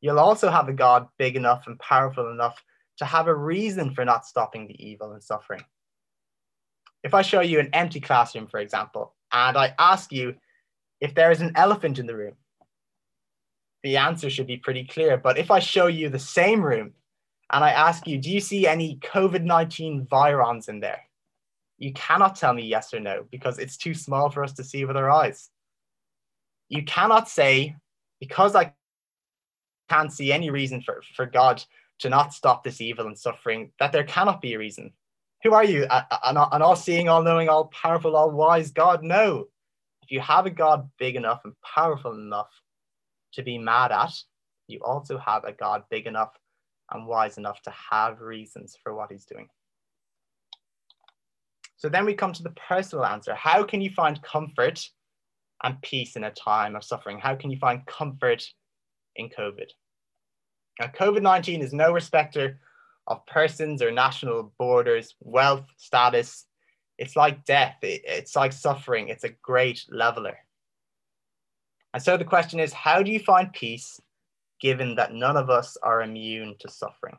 you'll 0.00 0.18
also 0.18 0.48
have 0.48 0.66
a 0.66 0.72
God 0.72 1.08
big 1.18 1.36
enough 1.36 1.64
and 1.66 1.78
powerful 1.78 2.30
enough 2.30 2.56
to 2.96 3.04
have 3.04 3.26
a 3.28 3.34
reason 3.34 3.94
for 3.94 4.02
not 4.02 4.24
stopping 4.24 4.66
the 4.66 4.82
evil 4.82 5.12
and 5.12 5.22
suffering. 5.22 5.62
If 7.02 7.12
I 7.12 7.20
show 7.20 7.42
you 7.42 7.60
an 7.60 7.68
empty 7.74 8.00
classroom, 8.00 8.46
for 8.46 8.60
example, 8.60 9.14
and 9.30 9.58
I 9.58 9.74
ask 9.78 10.10
you 10.10 10.36
if 11.02 11.14
there 11.14 11.30
is 11.30 11.42
an 11.42 11.52
elephant 11.54 11.98
in 11.98 12.06
the 12.06 12.16
room, 12.16 12.36
the 13.82 13.98
answer 13.98 14.30
should 14.30 14.46
be 14.46 14.56
pretty 14.56 14.84
clear. 14.84 15.18
But 15.18 15.36
if 15.36 15.50
I 15.50 15.58
show 15.58 15.86
you 15.88 16.08
the 16.08 16.18
same 16.18 16.62
room 16.62 16.94
and 17.52 17.62
I 17.62 17.72
ask 17.72 18.06
you, 18.06 18.16
do 18.16 18.30
you 18.30 18.40
see 18.40 18.66
any 18.66 18.96
COVID 19.02 19.44
19 19.44 20.06
virions 20.06 20.70
in 20.70 20.80
there? 20.80 21.02
You 21.78 21.92
cannot 21.92 22.36
tell 22.36 22.54
me 22.54 22.62
yes 22.62 22.94
or 22.94 23.00
no 23.00 23.26
because 23.30 23.58
it's 23.58 23.76
too 23.76 23.94
small 23.94 24.30
for 24.30 24.44
us 24.44 24.52
to 24.54 24.64
see 24.64 24.84
with 24.84 24.96
our 24.96 25.10
eyes. 25.10 25.50
You 26.68 26.84
cannot 26.84 27.28
say, 27.28 27.76
because 28.20 28.54
I 28.54 28.72
can't 29.88 30.12
see 30.12 30.32
any 30.32 30.50
reason 30.50 30.82
for, 30.82 31.02
for 31.14 31.26
God 31.26 31.62
to 32.00 32.08
not 32.08 32.32
stop 32.32 32.64
this 32.64 32.80
evil 32.80 33.06
and 33.06 33.18
suffering, 33.18 33.70
that 33.78 33.92
there 33.92 34.04
cannot 34.04 34.40
be 34.40 34.54
a 34.54 34.58
reason. 34.58 34.92
Who 35.42 35.52
are 35.52 35.64
you? 35.64 35.86
An, 35.90 36.36
an 36.36 36.62
all 36.62 36.76
seeing, 36.76 37.08
all 37.08 37.22
knowing, 37.22 37.48
all 37.48 37.66
powerful, 37.66 38.16
all 38.16 38.30
wise 38.30 38.70
God? 38.70 39.02
No. 39.02 39.46
If 40.02 40.10
you 40.10 40.20
have 40.20 40.46
a 40.46 40.50
God 40.50 40.88
big 40.98 41.16
enough 41.16 41.42
and 41.44 41.54
powerful 41.62 42.14
enough 42.14 42.50
to 43.34 43.42
be 43.42 43.58
mad 43.58 43.92
at, 43.92 44.12
you 44.68 44.80
also 44.82 45.18
have 45.18 45.44
a 45.44 45.52
God 45.52 45.84
big 45.90 46.06
enough 46.06 46.32
and 46.90 47.06
wise 47.06 47.36
enough 47.36 47.60
to 47.62 47.74
have 47.90 48.20
reasons 48.20 48.76
for 48.82 48.94
what 48.94 49.12
he's 49.12 49.26
doing. 49.26 49.48
So 51.84 51.90
then 51.90 52.06
we 52.06 52.14
come 52.14 52.32
to 52.32 52.42
the 52.42 52.48
personal 52.48 53.04
answer. 53.04 53.34
How 53.34 53.62
can 53.62 53.82
you 53.82 53.90
find 53.90 54.22
comfort 54.22 54.88
and 55.62 55.82
peace 55.82 56.16
in 56.16 56.24
a 56.24 56.30
time 56.30 56.76
of 56.76 56.82
suffering? 56.82 57.18
How 57.18 57.34
can 57.36 57.50
you 57.50 57.58
find 57.58 57.84
comfort 57.84 58.42
in 59.16 59.28
COVID? 59.28 59.68
Now, 60.80 60.86
COVID 60.86 61.20
19 61.20 61.60
is 61.60 61.74
no 61.74 61.92
respecter 61.92 62.58
of 63.06 63.26
persons 63.26 63.82
or 63.82 63.90
national 63.90 64.54
borders, 64.58 65.14
wealth, 65.20 65.66
status. 65.76 66.46
It's 66.96 67.16
like 67.16 67.44
death, 67.44 67.76
it's 67.82 68.34
like 68.34 68.54
suffering, 68.54 69.10
it's 69.10 69.24
a 69.24 69.36
great 69.42 69.84
leveler. 69.90 70.38
And 71.92 72.02
so 72.02 72.16
the 72.16 72.24
question 72.24 72.60
is 72.60 72.72
how 72.72 73.02
do 73.02 73.10
you 73.10 73.20
find 73.20 73.52
peace 73.52 74.00
given 74.58 74.94
that 74.94 75.12
none 75.12 75.36
of 75.36 75.50
us 75.50 75.76
are 75.82 76.00
immune 76.00 76.54
to 76.60 76.70
suffering? 76.70 77.18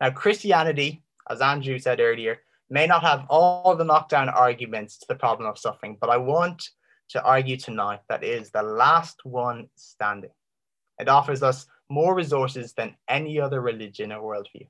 Now, 0.00 0.10
Christianity, 0.10 1.04
as 1.30 1.40
Andrew 1.40 1.78
said 1.78 2.00
earlier, 2.00 2.40
may 2.68 2.86
not 2.86 3.02
have 3.02 3.26
all 3.28 3.76
the 3.76 3.84
knockdown 3.84 4.28
arguments 4.28 4.98
to 4.98 5.06
the 5.08 5.14
problem 5.14 5.48
of 5.48 5.58
suffering, 5.58 5.96
but 6.00 6.10
I 6.10 6.16
want 6.16 6.70
to 7.10 7.22
argue 7.22 7.56
tonight 7.56 8.00
that 8.08 8.24
is 8.24 8.50
the 8.50 8.62
last 8.62 9.24
one 9.24 9.68
standing. 9.76 10.30
It 10.98 11.08
offers 11.08 11.42
us 11.42 11.66
more 11.88 12.14
resources 12.14 12.72
than 12.72 12.96
any 13.08 13.38
other 13.40 13.60
religion 13.60 14.10
or 14.10 14.22
worldview. 14.22 14.66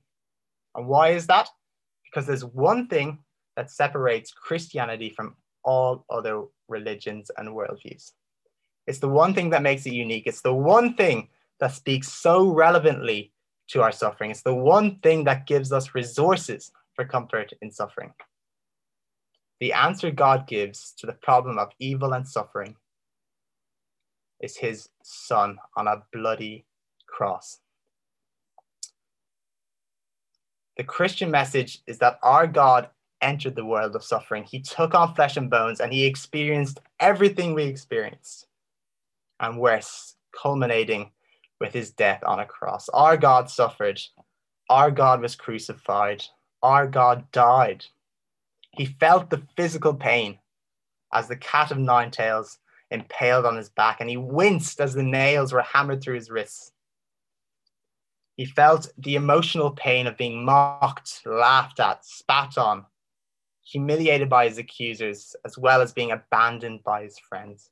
And 0.75 0.87
why 0.87 1.11
is 1.11 1.27
that? 1.29 1.49
Because 2.05 2.27
there's 2.27 2.45
one 2.45 2.89
thing 2.89 3.19
that 3.57 3.71
separates 3.71 4.33
Christianity 4.33 5.11
from 5.11 5.35
all 5.65 6.05
other 6.11 6.45
religions 6.69 7.31
and 7.39 7.49
worldviews. 7.49 8.13
It's 8.87 8.99
the 8.99 9.09
one 9.09 9.35
thing 9.35 9.51
that 9.51 9.63
makes 9.63 9.87
it 9.87 9.95
unique. 9.95 10.27
It's 10.27 10.43
the 10.43 10.55
one 10.55 10.95
thing 10.95 11.29
that 11.59 11.73
speaks 11.73 12.13
so 12.13 12.53
relevantly 12.53 13.33
to 13.69 13.83
our 13.83 13.93
suffering. 13.93 14.31
It's 14.31 14.43
the 14.43 14.55
one 14.55 14.99
thing 14.99 15.25
that 15.25 15.47
gives 15.47 15.73
us 15.73 15.95
resources 15.95 16.71
for 16.97 17.05
comfort 17.05 17.53
in 17.63 17.71
suffering. 17.71 18.13
The 19.61 19.73
answer 19.73 20.11
God 20.11 20.47
gives 20.47 20.93
to 20.99 21.07
the 21.07 21.13
problem 21.13 21.59
of 21.59 21.69
evil 21.79 22.13
and 22.13 22.27
suffering 22.27 22.77
is 24.41 24.57
his 24.57 24.89
son 25.03 25.59
on 25.77 25.87
a 25.87 26.03
bloody 26.13 26.67
cross. 27.07 27.61
The 30.77 30.85
Christian 30.85 31.31
message 31.31 31.81
is 31.87 31.99
that 31.99 32.19
our 32.23 32.47
God 32.47 32.91
entered 33.23 33.57
the 33.57 33.65
world 33.65 33.97
of 33.97 34.05
suffering. 34.05 34.45
He 34.45 34.61
took 34.61 34.95
on 34.95 35.15
flesh 35.15 35.39
and 35.39 35.49
bones 35.49 35.81
and 35.81 35.91
he 35.91 36.05
experienced 36.05 36.81
everything 37.01 37.55
we 37.55 37.65
experienced 37.65 38.47
and 39.41 39.59
worse, 39.59 40.17
culminating 40.39 41.11
with 41.61 41.73
his 41.73 41.93
death 41.93 42.23
on 42.27 42.41
a 42.41 42.47
cross. 42.47 42.91
Our 42.91 43.17
God 43.17 43.49
suffered. 43.49 44.01
Our 44.69 44.91
God 44.91 45.23
was 45.23 45.35
crucified. 45.35 46.23
Our 46.63 46.87
God 46.87 47.31
died. 47.33 47.87
He 48.73 48.87
felt 48.87 49.31
the 49.31 49.43
physical 49.57 49.95
pain 49.95 50.39
as 51.13 51.29
the 51.29 51.37
cat 51.37 51.71
of 51.71 51.79
nine 51.79 52.11
tails 52.11 52.59
impaled 52.91 53.47
on 53.47 53.57
his 53.57 53.69
back, 53.69 54.01
and 54.01 54.09
he 54.09 54.17
winced 54.17 54.81
as 54.81 54.95
the 54.95 55.03
nails 55.03 55.53
were 55.53 55.63
hammered 55.63 56.03
through 56.03 56.15
his 56.15 56.31
wrists. 56.31 56.73
He 58.37 58.45
felt 58.45 58.93
the 58.99 59.17
emotional 59.17 59.71
pain 59.71 60.07
of 60.07 60.19
being 60.19 60.45
mocked, 60.45 61.23
laughed 61.25 61.81
at, 61.81 62.05
spat 62.05 62.59
on, 62.59 62.85
humiliated 63.65 64.29
by 64.29 64.47
his 64.47 64.59
accusers, 64.59 65.35
as 65.45 65.57
well 65.57 65.81
as 65.81 65.93
being 65.93 66.13
abandoned 66.13 66.85
by 66.85 67.03
his 67.03 67.19
friends. 67.19 67.71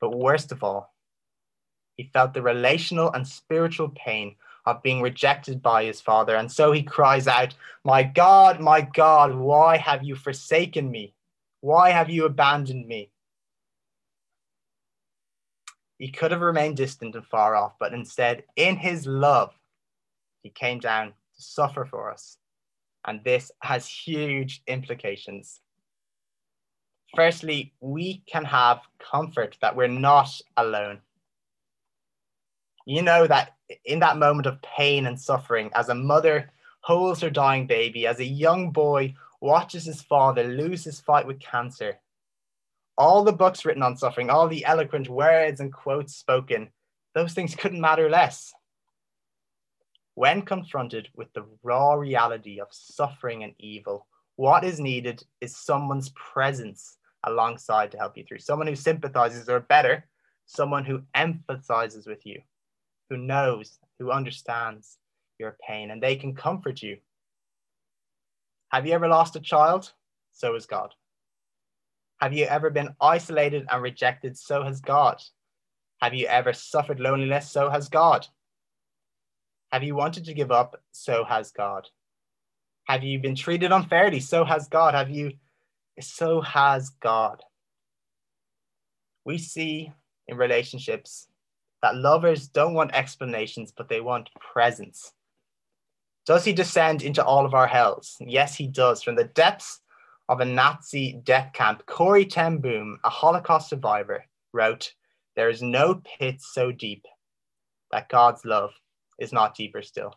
But 0.00 0.16
worst 0.16 0.50
of 0.52 0.64
all, 0.64 0.92
he 1.96 2.10
felt 2.12 2.34
the 2.34 2.42
relational 2.42 3.12
and 3.12 3.26
spiritual 3.26 3.90
pain 3.90 4.36
of 4.70 4.82
being 4.82 5.02
rejected 5.02 5.62
by 5.62 5.84
his 5.84 6.00
father. 6.00 6.36
And 6.36 6.50
so 6.50 6.72
he 6.72 6.82
cries 6.82 7.26
out, 7.26 7.54
My 7.84 8.02
God, 8.02 8.60
my 8.60 8.80
God, 8.80 9.34
why 9.34 9.76
have 9.76 10.02
you 10.02 10.14
forsaken 10.14 10.90
me? 10.90 11.14
Why 11.60 11.90
have 11.90 12.10
you 12.10 12.24
abandoned 12.24 12.86
me? 12.86 13.10
He 15.98 16.10
could 16.10 16.30
have 16.30 16.40
remained 16.40 16.76
distant 16.76 17.16
and 17.16 17.26
far 17.26 17.56
off, 17.56 17.72
but 17.80 17.92
instead, 17.92 18.44
in 18.54 18.76
his 18.76 19.06
love, 19.06 19.52
he 20.42 20.50
came 20.50 20.78
down 20.78 21.08
to 21.08 21.42
suffer 21.42 21.84
for 21.84 22.10
us. 22.10 22.36
And 23.06 23.24
this 23.24 23.50
has 23.62 23.88
huge 23.88 24.62
implications. 24.66 25.60
Firstly, 27.16 27.72
we 27.80 28.22
can 28.26 28.44
have 28.44 28.82
comfort 28.98 29.56
that 29.60 29.74
we're 29.74 29.88
not 29.88 30.40
alone. 30.56 31.00
You 32.86 33.02
know 33.02 33.26
that 33.26 33.57
in 33.84 33.98
that 34.00 34.18
moment 34.18 34.46
of 34.46 34.62
pain 34.62 35.06
and 35.06 35.20
suffering, 35.20 35.70
as 35.74 35.88
a 35.88 35.94
mother 35.94 36.50
holds 36.80 37.20
her 37.20 37.30
dying 37.30 37.66
baby, 37.66 38.06
as 38.06 38.20
a 38.20 38.24
young 38.24 38.70
boy 38.70 39.14
watches 39.40 39.84
his 39.84 40.02
father 40.02 40.44
lose 40.44 40.84
his 40.84 41.00
fight 41.00 41.26
with 41.26 41.40
cancer, 41.40 41.98
all 42.96 43.22
the 43.22 43.32
books 43.32 43.64
written 43.64 43.82
on 43.82 43.96
suffering, 43.96 44.28
all 44.28 44.48
the 44.48 44.64
eloquent 44.64 45.08
words 45.08 45.60
and 45.60 45.72
quotes 45.72 46.16
spoken, 46.16 46.68
those 47.14 47.32
things 47.32 47.54
couldn't 47.54 47.80
matter 47.80 48.10
less. 48.10 48.52
When 50.14 50.42
confronted 50.42 51.08
with 51.14 51.32
the 51.32 51.44
raw 51.62 51.94
reality 51.94 52.60
of 52.60 52.66
suffering 52.72 53.44
and 53.44 53.54
evil, 53.60 54.06
what 54.34 54.64
is 54.64 54.80
needed 54.80 55.22
is 55.40 55.56
someone's 55.56 56.10
presence 56.10 56.96
alongside 57.24 57.92
to 57.92 57.98
help 57.98 58.16
you 58.16 58.24
through. 58.24 58.40
Someone 58.40 58.66
who 58.66 58.74
sympathizes, 58.74 59.48
or 59.48 59.60
better, 59.60 60.04
someone 60.46 60.84
who 60.84 61.02
empathizes 61.14 62.06
with 62.06 62.26
you, 62.26 62.40
who 63.10 63.16
knows, 63.16 63.78
who 63.98 64.10
understands 64.10 64.98
your 65.38 65.56
pain, 65.66 65.90
and 65.90 66.02
they 66.02 66.16
can 66.16 66.34
comfort 66.34 66.82
you. 66.82 66.98
Have 68.70 68.86
you 68.86 68.92
ever 68.92 69.08
lost 69.08 69.36
a 69.36 69.40
child? 69.40 69.92
So 70.32 70.54
has 70.54 70.66
God. 70.66 70.94
Have 72.20 72.32
you 72.32 72.44
ever 72.46 72.70
been 72.70 72.94
isolated 73.00 73.66
and 73.70 73.82
rejected? 73.82 74.36
So 74.36 74.62
has 74.62 74.80
God. 74.80 75.22
Have 76.02 76.14
you 76.14 76.26
ever 76.26 76.52
suffered 76.52 77.00
loneliness? 77.00 77.50
So 77.50 77.70
has 77.70 77.88
God. 77.88 78.26
Have 79.72 79.82
you 79.82 79.94
wanted 79.94 80.24
to 80.24 80.34
give 80.34 80.50
up? 80.50 80.80
So 80.92 81.24
has 81.24 81.50
God. 81.50 81.86
Have 82.86 83.04
you 83.04 83.18
been 83.18 83.36
treated 83.36 83.70
unfairly? 83.70 84.20
So 84.20 84.44
has 84.44 84.68
God. 84.68 84.94
Have 84.94 85.10
you? 85.10 85.32
So 86.00 86.40
has 86.40 86.90
God. 86.90 87.42
We 89.24 89.38
see 89.38 89.92
in 90.26 90.36
relationships 90.36 91.27
that 91.82 91.96
lovers 91.96 92.48
don't 92.48 92.74
want 92.74 92.94
explanations, 92.94 93.72
but 93.76 93.88
they 93.88 94.00
want 94.00 94.30
presence. 94.40 95.12
Does 96.26 96.44
he 96.44 96.52
descend 96.52 97.02
into 97.02 97.24
all 97.24 97.46
of 97.46 97.54
our 97.54 97.66
hells? 97.66 98.16
Yes, 98.20 98.54
he 98.54 98.66
does. 98.66 99.02
From 99.02 99.16
the 99.16 99.24
depths 99.24 99.80
of 100.28 100.40
a 100.40 100.44
Nazi 100.44 101.20
death 101.24 101.52
camp, 101.52 101.86
Corrie 101.86 102.26
ten 102.26 102.58
Boom, 102.58 102.98
a 103.04 103.08
Holocaust 103.08 103.70
survivor, 103.70 104.24
wrote, 104.52 104.92
There 105.36 105.48
is 105.48 105.62
no 105.62 106.02
pit 106.18 106.40
so 106.40 106.70
deep 106.70 107.06
that 107.90 108.08
God's 108.08 108.44
love 108.44 108.72
is 109.18 109.32
not 109.32 109.54
deeper 109.54 109.82
still. 109.82 110.14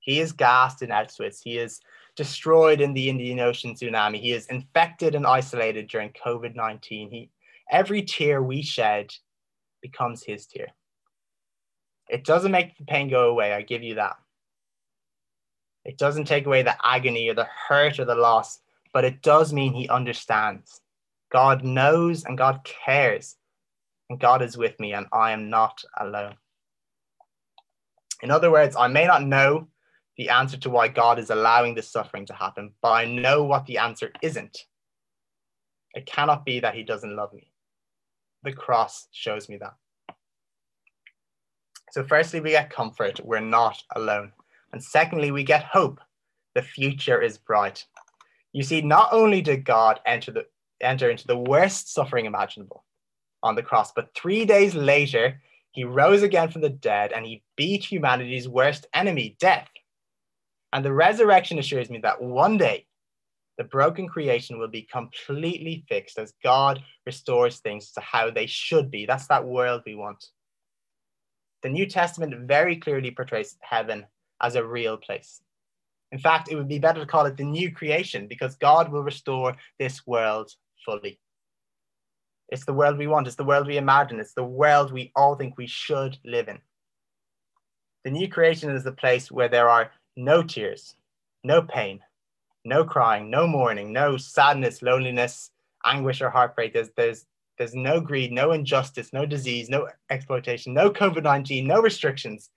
He 0.00 0.20
is 0.20 0.32
gassed 0.32 0.82
in 0.82 0.90
Auschwitz. 0.90 1.40
He 1.42 1.58
is 1.58 1.80
destroyed 2.16 2.80
in 2.80 2.94
the 2.94 3.08
Indian 3.08 3.40
Ocean 3.40 3.74
tsunami. 3.74 4.20
He 4.20 4.32
is 4.32 4.46
infected 4.46 5.14
and 5.14 5.26
isolated 5.26 5.88
during 5.88 6.12
COVID 6.24 6.54
19. 6.54 7.10
He, 7.10 7.30
every 7.70 8.02
tear 8.02 8.42
we 8.42 8.62
shed 8.62 9.12
becomes 9.82 10.22
his 10.22 10.46
tear. 10.46 10.68
It 12.08 12.24
doesn't 12.24 12.52
make 12.52 12.76
the 12.78 12.84
pain 12.84 13.08
go 13.08 13.28
away, 13.30 13.52
I 13.52 13.62
give 13.62 13.82
you 13.82 13.96
that. 13.96 14.16
It 15.84 15.98
doesn't 15.98 16.26
take 16.26 16.46
away 16.46 16.62
the 16.62 16.76
agony 16.84 17.28
or 17.28 17.34
the 17.34 17.48
hurt 17.68 17.98
or 17.98 18.04
the 18.04 18.14
loss, 18.14 18.60
but 18.92 19.04
it 19.04 19.22
does 19.22 19.52
mean 19.52 19.72
he 19.72 19.88
understands. 19.88 20.80
God 21.30 21.64
knows 21.64 22.24
and 22.24 22.38
God 22.38 22.64
cares, 22.64 23.36
and 24.08 24.18
God 24.18 24.42
is 24.42 24.56
with 24.56 24.78
me, 24.80 24.94
and 24.94 25.06
I 25.12 25.32
am 25.32 25.50
not 25.50 25.82
alone. 25.98 26.36
In 28.22 28.30
other 28.30 28.50
words, 28.50 28.76
I 28.76 28.88
may 28.88 29.06
not 29.06 29.22
know 29.22 29.68
the 30.16 30.30
answer 30.30 30.56
to 30.58 30.70
why 30.70 30.88
God 30.88 31.18
is 31.18 31.30
allowing 31.30 31.74
this 31.74 31.90
suffering 31.90 32.26
to 32.26 32.34
happen, 32.34 32.72
but 32.82 32.90
I 32.90 33.04
know 33.04 33.44
what 33.44 33.66
the 33.66 33.78
answer 33.78 34.10
isn't. 34.22 34.58
It 35.94 36.06
cannot 36.06 36.44
be 36.44 36.60
that 36.60 36.74
he 36.74 36.82
doesn't 36.82 37.14
love 37.14 37.32
me. 37.32 37.47
The 38.48 38.54
cross 38.54 39.08
shows 39.12 39.46
me 39.50 39.58
that. 39.58 39.74
So, 41.90 42.02
firstly, 42.02 42.40
we 42.40 42.52
get 42.52 42.70
comfort. 42.70 43.20
We're 43.22 43.40
not 43.40 43.82
alone. 43.94 44.32
And 44.72 44.82
secondly, 44.82 45.30
we 45.30 45.44
get 45.44 45.64
hope. 45.64 46.00
The 46.54 46.62
future 46.62 47.20
is 47.20 47.36
bright. 47.36 47.84
You 48.54 48.62
see, 48.62 48.80
not 48.80 49.10
only 49.12 49.42
did 49.42 49.66
God 49.66 50.00
enter, 50.06 50.32
the, 50.32 50.46
enter 50.80 51.10
into 51.10 51.26
the 51.26 51.36
worst 51.36 51.92
suffering 51.92 52.24
imaginable 52.24 52.86
on 53.42 53.54
the 53.54 53.62
cross, 53.62 53.92
but 53.92 54.14
three 54.14 54.46
days 54.46 54.74
later, 54.74 55.42
he 55.72 55.84
rose 55.84 56.22
again 56.22 56.50
from 56.50 56.62
the 56.62 56.70
dead 56.70 57.12
and 57.12 57.26
he 57.26 57.42
beat 57.54 57.84
humanity's 57.84 58.48
worst 58.48 58.86
enemy, 58.94 59.36
death. 59.38 59.68
And 60.72 60.82
the 60.82 60.94
resurrection 60.94 61.58
assures 61.58 61.90
me 61.90 61.98
that 61.98 62.22
one 62.22 62.56
day 62.56 62.86
the 63.58 63.64
broken 63.64 64.06
creation 64.06 64.58
will 64.58 64.68
be 64.68 64.82
completely 64.82 65.84
fixed 65.88 66.16
as 66.16 66.32
God 66.44 66.80
restores 67.04 67.58
things 67.58 67.90
to 67.92 68.00
how 68.00 68.30
they 68.30 68.46
should 68.46 68.88
be. 68.88 69.04
That's 69.04 69.26
that 69.26 69.44
world 69.44 69.82
we 69.84 69.96
want. 69.96 70.24
The 71.62 71.68
New 71.68 71.86
Testament 71.86 72.46
very 72.46 72.76
clearly 72.76 73.10
portrays 73.10 73.58
heaven 73.60 74.06
as 74.40 74.54
a 74.54 74.64
real 74.64 74.96
place. 74.96 75.42
In 76.12 76.20
fact, 76.20 76.50
it 76.50 76.54
would 76.54 76.68
be 76.68 76.78
better 76.78 77.00
to 77.00 77.06
call 77.06 77.26
it 77.26 77.36
the 77.36 77.44
new 77.44 77.72
creation 77.72 78.28
because 78.28 78.54
God 78.54 78.92
will 78.92 79.02
restore 79.02 79.56
this 79.78 80.06
world 80.06 80.52
fully. 80.84 81.18
It's 82.48 82.64
the 82.64 82.72
world 82.72 82.96
we 82.96 83.08
want, 83.08 83.26
it's 83.26 83.36
the 83.36 83.44
world 83.44 83.66
we 83.66 83.76
imagine, 83.76 84.20
it's 84.20 84.34
the 84.34 84.44
world 84.44 84.92
we 84.92 85.10
all 85.16 85.34
think 85.34 85.58
we 85.58 85.66
should 85.66 86.16
live 86.24 86.48
in. 86.48 86.60
The 88.04 88.12
new 88.12 88.28
creation 88.28 88.70
is 88.70 88.84
the 88.84 88.92
place 88.92 89.30
where 89.30 89.48
there 89.48 89.68
are 89.68 89.90
no 90.16 90.42
tears, 90.44 90.94
no 91.44 91.60
pain, 91.60 92.00
no 92.68 92.84
crying, 92.84 93.30
no 93.30 93.46
mourning, 93.46 93.92
no 93.92 94.16
sadness, 94.16 94.82
loneliness, 94.82 95.50
anguish, 95.84 96.20
or 96.20 96.30
heartbreak. 96.30 96.72
There's, 96.74 96.90
there's, 96.96 97.26
there's 97.56 97.74
no 97.74 98.00
greed, 98.00 98.30
no 98.30 98.52
injustice, 98.52 99.12
no 99.12 99.26
disease, 99.26 99.68
no 99.68 99.88
exploitation, 100.10 100.74
no 100.74 100.90
COVID 100.90 101.22
19, 101.22 101.66
no 101.66 101.80
restrictions, 101.80 102.50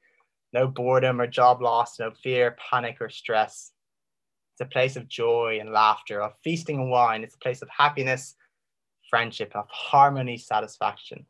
no 0.53 0.67
boredom 0.67 1.19
or 1.19 1.27
job 1.27 1.61
loss, 1.61 1.99
no 1.99 2.11
fear, 2.11 2.55
panic, 2.69 2.97
or 3.01 3.09
stress. 3.09 3.71
It's 4.53 4.67
a 4.67 4.71
place 4.71 4.95
of 4.95 5.07
joy 5.07 5.57
and 5.59 5.71
laughter, 5.71 6.21
of 6.21 6.33
feasting 6.43 6.77
and 6.77 6.91
wine. 6.91 7.23
It's 7.23 7.35
a 7.35 7.39
place 7.39 7.61
of 7.61 7.69
happiness, 7.75 8.35
friendship, 9.09 9.55
of 9.55 9.65
harmony, 9.69 10.37
satisfaction. 10.37 11.25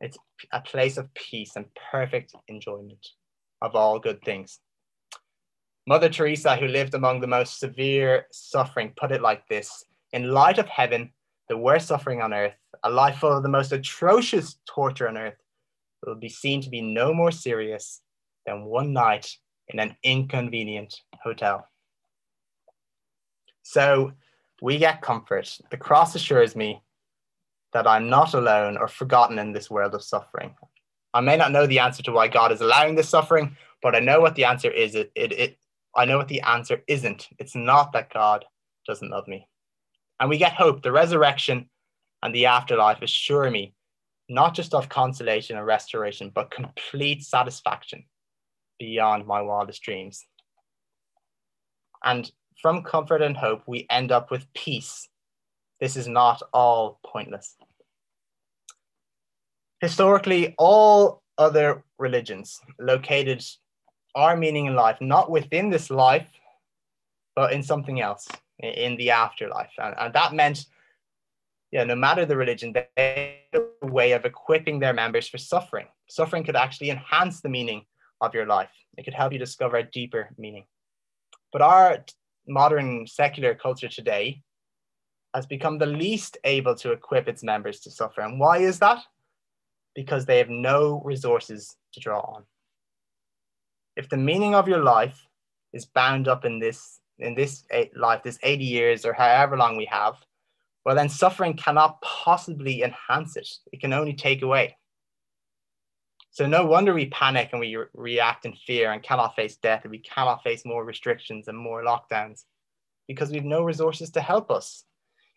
It's 0.00 0.16
a 0.52 0.60
place 0.60 0.96
of 0.96 1.12
peace 1.14 1.52
and 1.56 1.66
perfect 1.90 2.34
enjoyment 2.46 3.04
of 3.60 3.74
all 3.74 3.98
good 3.98 4.22
things. 4.22 4.60
Mother 5.88 6.10
Teresa, 6.10 6.54
who 6.54 6.68
lived 6.68 6.92
among 6.92 7.18
the 7.18 7.26
most 7.26 7.58
severe 7.58 8.26
suffering, 8.30 8.92
put 8.94 9.10
it 9.10 9.22
like 9.22 9.48
this 9.48 9.86
In 10.12 10.34
light 10.34 10.58
of 10.58 10.68
heaven, 10.68 11.10
the 11.48 11.56
worst 11.56 11.88
suffering 11.88 12.20
on 12.20 12.34
earth, 12.34 12.52
a 12.84 12.90
life 12.90 13.16
full 13.16 13.34
of 13.34 13.42
the 13.42 13.48
most 13.48 13.72
atrocious 13.72 14.58
torture 14.68 15.08
on 15.08 15.16
earth, 15.16 15.38
will 16.04 16.14
be 16.14 16.28
seen 16.28 16.60
to 16.60 16.68
be 16.68 16.82
no 16.82 17.14
more 17.14 17.30
serious 17.30 18.02
than 18.44 18.66
one 18.66 18.92
night 18.92 19.34
in 19.68 19.80
an 19.80 19.96
inconvenient 20.02 20.94
hotel. 21.22 21.66
So 23.62 24.12
we 24.60 24.76
get 24.76 25.00
comfort. 25.00 25.58
The 25.70 25.78
cross 25.78 26.14
assures 26.14 26.54
me 26.54 26.82
that 27.72 27.86
I'm 27.86 28.10
not 28.10 28.34
alone 28.34 28.76
or 28.76 28.88
forgotten 28.88 29.38
in 29.38 29.52
this 29.52 29.70
world 29.70 29.94
of 29.94 30.04
suffering. 30.04 30.54
I 31.14 31.22
may 31.22 31.38
not 31.38 31.50
know 31.50 31.66
the 31.66 31.78
answer 31.78 32.02
to 32.02 32.12
why 32.12 32.28
God 32.28 32.52
is 32.52 32.60
allowing 32.60 32.94
this 32.94 33.08
suffering, 33.08 33.56
but 33.80 33.94
I 33.94 34.00
know 34.00 34.20
what 34.20 34.34
the 34.34 34.44
answer 34.44 34.70
is. 34.70 34.94
It, 34.94 35.10
it, 35.14 35.32
it, 35.32 35.58
I 35.98 36.04
know 36.04 36.16
what 36.16 36.28
the 36.28 36.42
answer 36.42 36.84
isn't. 36.86 37.28
It's 37.40 37.56
not 37.56 37.92
that 37.92 38.14
God 38.14 38.44
doesn't 38.86 39.10
love 39.10 39.26
me. 39.26 39.48
And 40.20 40.30
we 40.30 40.38
get 40.38 40.52
hope. 40.52 40.80
The 40.80 40.92
resurrection 40.92 41.68
and 42.22 42.32
the 42.32 42.46
afterlife 42.46 43.02
assure 43.02 43.50
me 43.50 43.74
not 44.28 44.54
just 44.54 44.74
of 44.74 44.88
consolation 44.88 45.56
and 45.56 45.66
restoration, 45.66 46.30
but 46.32 46.52
complete 46.52 47.24
satisfaction 47.24 48.04
beyond 48.78 49.26
my 49.26 49.42
wildest 49.42 49.82
dreams. 49.82 50.24
And 52.04 52.30
from 52.62 52.84
comfort 52.84 53.20
and 53.20 53.36
hope, 53.36 53.62
we 53.66 53.84
end 53.90 54.12
up 54.12 54.30
with 54.30 54.46
peace. 54.54 55.08
This 55.80 55.96
is 55.96 56.06
not 56.06 56.42
all 56.52 57.00
pointless. 57.04 57.56
Historically, 59.80 60.54
all 60.58 61.22
other 61.38 61.82
religions 61.98 62.60
located 62.78 63.44
our 64.14 64.36
meaning 64.36 64.66
in 64.66 64.74
life, 64.74 64.98
not 65.00 65.30
within 65.30 65.70
this 65.70 65.90
life, 65.90 66.28
but 67.36 67.52
in 67.52 67.62
something 67.62 68.00
else, 68.00 68.26
in 68.58 68.96
the 68.96 69.10
afterlife. 69.10 69.72
And, 69.78 69.94
and 69.98 70.14
that 70.14 70.34
meant 70.34 70.66
yeah, 71.70 71.84
no 71.84 71.94
matter 71.94 72.24
the 72.24 72.36
religion, 72.36 72.72
they 72.72 72.86
had 73.52 73.60
a 73.82 73.86
way 73.86 74.12
of 74.12 74.24
equipping 74.24 74.78
their 74.78 74.94
members 74.94 75.28
for 75.28 75.38
suffering. 75.38 75.86
Suffering 76.08 76.44
could 76.44 76.56
actually 76.56 76.90
enhance 76.90 77.40
the 77.40 77.48
meaning 77.48 77.84
of 78.20 78.34
your 78.34 78.46
life. 78.46 78.70
It 78.96 79.04
could 79.04 79.14
help 79.14 79.32
you 79.32 79.38
discover 79.38 79.76
a 79.76 79.82
deeper 79.82 80.30
meaning. 80.38 80.64
But 81.52 81.62
our 81.62 82.04
modern 82.46 83.06
secular 83.06 83.54
culture 83.54 83.88
today 83.88 84.42
has 85.34 85.46
become 85.46 85.76
the 85.76 85.86
least 85.86 86.38
able 86.44 86.74
to 86.76 86.92
equip 86.92 87.28
its 87.28 87.44
members 87.44 87.80
to 87.80 87.90
suffer. 87.90 88.22
And 88.22 88.40
why 88.40 88.58
is 88.58 88.78
that? 88.78 89.00
Because 89.94 90.24
they 90.24 90.38
have 90.38 90.48
no 90.48 91.02
resources 91.04 91.76
to 91.92 92.00
draw 92.00 92.20
on. 92.20 92.44
If 93.98 94.08
the 94.08 94.16
meaning 94.16 94.54
of 94.54 94.68
your 94.68 94.82
life 94.82 95.26
is 95.72 95.84
bound 95.84 96.28
up 96.28 96.44
in 96.44 96.60
this 96.60 97.00
in 97.18 97.34
this 97.34 97.64
life, 97.96 98.22
this 98.22 98.38
80 98.44 98.64
years 98.64 99.04
or 99.04 99.12
however 99.12 99.56
long 99.56 99.76
we 99.76 99.86
have, 99.86 100.14
well, 100.84 100.94
then 100.94 101.08
suffering 101.08 101.54
cannot 101.54 102.00
possibly 102.00 102.82
enhance 102.82 103.36
it. 103.36 103.48
It 103.72 103.80
can 103.80 103.92
only 103.92 104.14
take 104.14 104.42
away. 104.42 104.76
So, 106.30 106.46
no 106.46 106.64
wonder 106.64 106.94
we 106.94 107.06
panic 107.06 107.48
and 107.50 107.58
we 107.58 107.74
re- 107.74 107.86
react 107.92 108.46
in 108.46 108.54
fear 108.54 108.92
and 108.92 109.02
cannot 109.02 109.34
face 109.34 109.56
death, 109.56 109.82
and 109.82 109.90
we 109.90 109.98
cannot 109.98 110.44
face 110.44 110.64
more 110.64 110.84
restrictions 110.84 111.48
and 111.48 111.58
more 111.58 111.82
lockdowns 111.82 112.44
because 113.08 113.30
we 113.30 113.36
have 113.36 113.44
no 113.44 113.64
resources 113.64 114.10
to 114.12 114.20
help 114.20 114.48
us. 114.48 114.84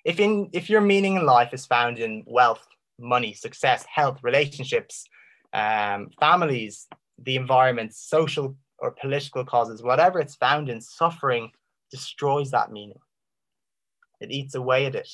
If, 0.06 0.20
in, 0.20 0.50
if 0.54 0.70
your 0.70 0.82
meaning 0.82 1.16
in 1.16 1.26
life 1.26 1.52
is 1.52 1.66
found 1.66 1.98
in 1.98 2.24
wealth, 2.28 2.66
money, 3.00 3.34
success, 3.34 3.84
health, 3.92 4.20
relationships, 4.22 5.08
um, 5.52 6.12
families, 6.20 6.88
the 7.24 7.36
environment, 7.36 7.94
social 7.94 8.56
or 8.80 8.92
political 8.92 9.46
causes, 9.46 9.84
whatever 9.84 10.20
it's 10.20 10.36
found 10.36 10.70
in, 10.70 10.82
suffering 10.82 11.52
destroys 11.92 12.52
that 12.52 12.72
meaning. 12.72 13.00
It 14.20 14.32
eats 14.32 14.56
away 14.56 14.86
at 14.86 14.96
it. 14.96 15.10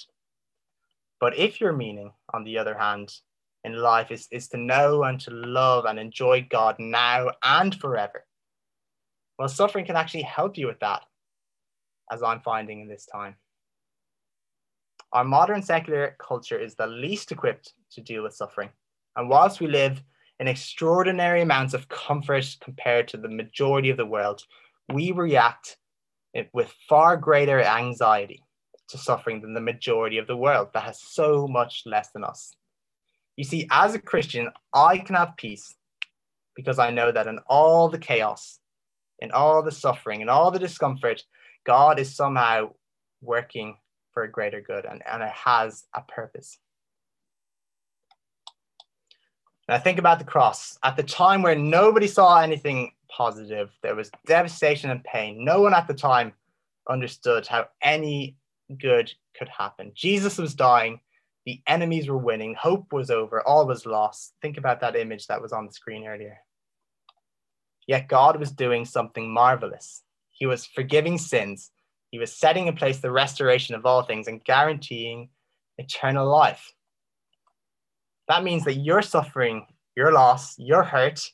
But 1.20 1.38
if 1.38 1.60
your 1.60 1.74
meaning, 1.74 2.12
on 2.34 2.44
the 2.44 2.58
other 2.58 2.78
hand, 2.78 3.14
in 3.64 3.76
life 3.76 4.12
is, 4.12 4.28
is 4.32 4.48
to 4.50 4.58
know 4.58 5.04
and 5.04 5.20
to 5.22 5.32
love 5.32 5.86
and 5.86 6.00
enjoy 6.00 6.48
God 6.50 6.76
now 6.80 7.32
and 7.44 7.76
forever, 7.76 8.26
well, 9.38 9.48
suffering 9.48 9.86
can 9.86 9.96
actually 9.96 10.24
help 10.24 10.58
you 10.58 10.68
with 10.68 10.80
that, 10.80 11.04
as 12.12 12.24
I'm 12.24 12.40
finding 12.42 12.82
in 12.82 12.88
this 12.88 13.06
time. 13.06 13.36
Our 15.14 15.24
modern 15.24 15.62
secular 15.62 16.16
culture 16.20 16.60
is 16.60 16.76
the 16.76 16.88
least 16.88 17.32
equipped 17.32 17.74
to 17.92 18.02
deal 18.02 18.24
with 18.24 18.34
suffering. 18.34 18.70
And 19.16 19.30
whilst 19.30 19.60
we 19.60 19.68
live 19.68 20.04
in 20.40 20.48
extraordinary 20.48 21.42
amounts 21.42 21.74
of 21.74 21.90
comfort 21.90 22.46
compared 22.62 23.08
to 23.10 23.18
the 23.18 23.30
majority 23.30 23.90
of 23.90 23.98
the 23.98 24.06
world, 24.06 24.44
we 24.94 25.12
react 25.12 25.78
with 26.54 26.74
far 26.88 27.18
greater 27.18 27.62
anxiety 27.62 28.44
to 28.90 28.98
suffering 28.98 29.42
than 29.42 29.54
the 29.54 29.62
majority 29.62 30.18
of 30.18 30.28
the 30.28 30.38
world 30.38 30.70
that 30.74 30.84
has 30.84 31.02
so 31.02 31.48
much 31.48 31.84
less 31.86 32.12
than 32.12 32.24
us. 32.24 32.56
You 33.36 33.44
see, 33.44 33.68
as 33.72 33.96
a 33.96 34.00
Christian, 34.00 34.50
I 34.74 35.00
can 35.00 35.16
have 35.16 35.38
peace 35.38 35.76
because 36.56 36.80
I 36.80 36.92
know 36.92 37.12
that 37.12 37.28
in 37.28 37.40
all 37.48 37.90
the 37.90 38.00
chaos, 38.00 38.60
in 39.20 39.32
all 39.32 39.62
the 39.62 39.72
suffering, 39.72 40.22
in 40.22 40.30
all 40.30 40.52
the 40.52 40.60
discomfort, 40.60 41.24
God 41.66 42.00
is 42.00 42.16
somehow 42.16 42.72
working 43.22 43.78
for 44.14 44.24
a 44.24 44.32
greater 44.32 44.62
good 44.62 44.86
and, 44.86 45.04
and 45.06 45.22
it 45.22 45.30
has 45.30 45.86
a 45.94 46.02
purpose. 46.02 46.60
Now 49.68 49.78
think 49.78 50.00
about 50.00 50.20
the 50.20 50.26
cross. 50.26 50.78
At 50.84 50.96
the 50.96 51.04
time 51.04 51.42
where 51.42 51.56
nobody 51.56 52.08
saw 52.08 52.40
anything 52.40 52.94
positive, 53.10 53.72
there 53.82 53.96
was 53.96 54.12
devastation 54.26 54.90
and 54.90 55.04
pain. 55.04 55.44
No 55.44 55.62
one 55.62 55.74
at 55.74 55.88
the 55.88 55.94
time 55.94 56.34
understood 56.90 57.48
how 57.48 57.68
any 57.82 58.38
good 58.80 59.12
could 59.38 59.50
happen. 59.50 59.92
Jesus 59.94 60.38
was 60.38 60.56
dying, 60.56 61.02
the 61.46 61.62
enemies 61.68 62.10
were 62.10 62.18
winning, 62.18 62.56
hope 62.56 62.92
was 62.94 63.10
over, 63.10 63.42
all 63.42 63.68
was 63.68 63.86
lost. 63.86 64.34
Think 64.42 64.58
about 64.58 64.82
that 64.82 64.96
image 64.96 65.28
that 65.28 65.42
was 65.42 65.52
on 65.52 65.66
the 65.66 65.74
screen 65.74 66.08
earlier. 66.08 66.38
Yet 67.88 68.10
God 68.10 68.38
was 68.40 68.52
doing 68.52 68.86
something 68.86 69.32
marvelous. 69.32 70.04
He 70.30 70.46
was 70.46 70.66
forgiving 70.66 71.18
sins, 71.18 71.72
He 72.12 72.20
was 72.20 72.34
setting 72.34 72.68
in 72.68 72.76
place 72.76 73.00
the 73.00 73.12
restoration 73.12 73.76
of 73.76 73.86
all 73.86 74.04
things 74.04 74.28
and 74.28 74.44
guaranteeing 74.44 75.30
eternal 75.78 76.28
life. 76.28 76.74
That 78.28 78.44
means 78.44 78.66
that 78.66 78.76
your 78.76 79.02
suffering, 79.02 79.66
your 79.96 80.12
loss, 80.12 80.58
your 80.60 80.84
hurt, 80.84 81.32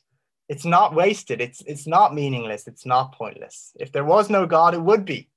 it's 0.48 0.64
not 0.64 0.94
wasted. 0.94 1.40
It's, 1.40 1.62
it's 1.62 1.86
not 1.86 2.14
meaningless. 2.14 2.66
It's 2.66 2.86
not 2.86 3.14
pointless. 3.14 3.72
If 3.80 3.92
there 3.92 4.04
was 4.04 4.30
no 4.30 4.46
God, 4.46 4.74
it 4.74 4.82
would 4.82 5.04
be. 5.04 5.28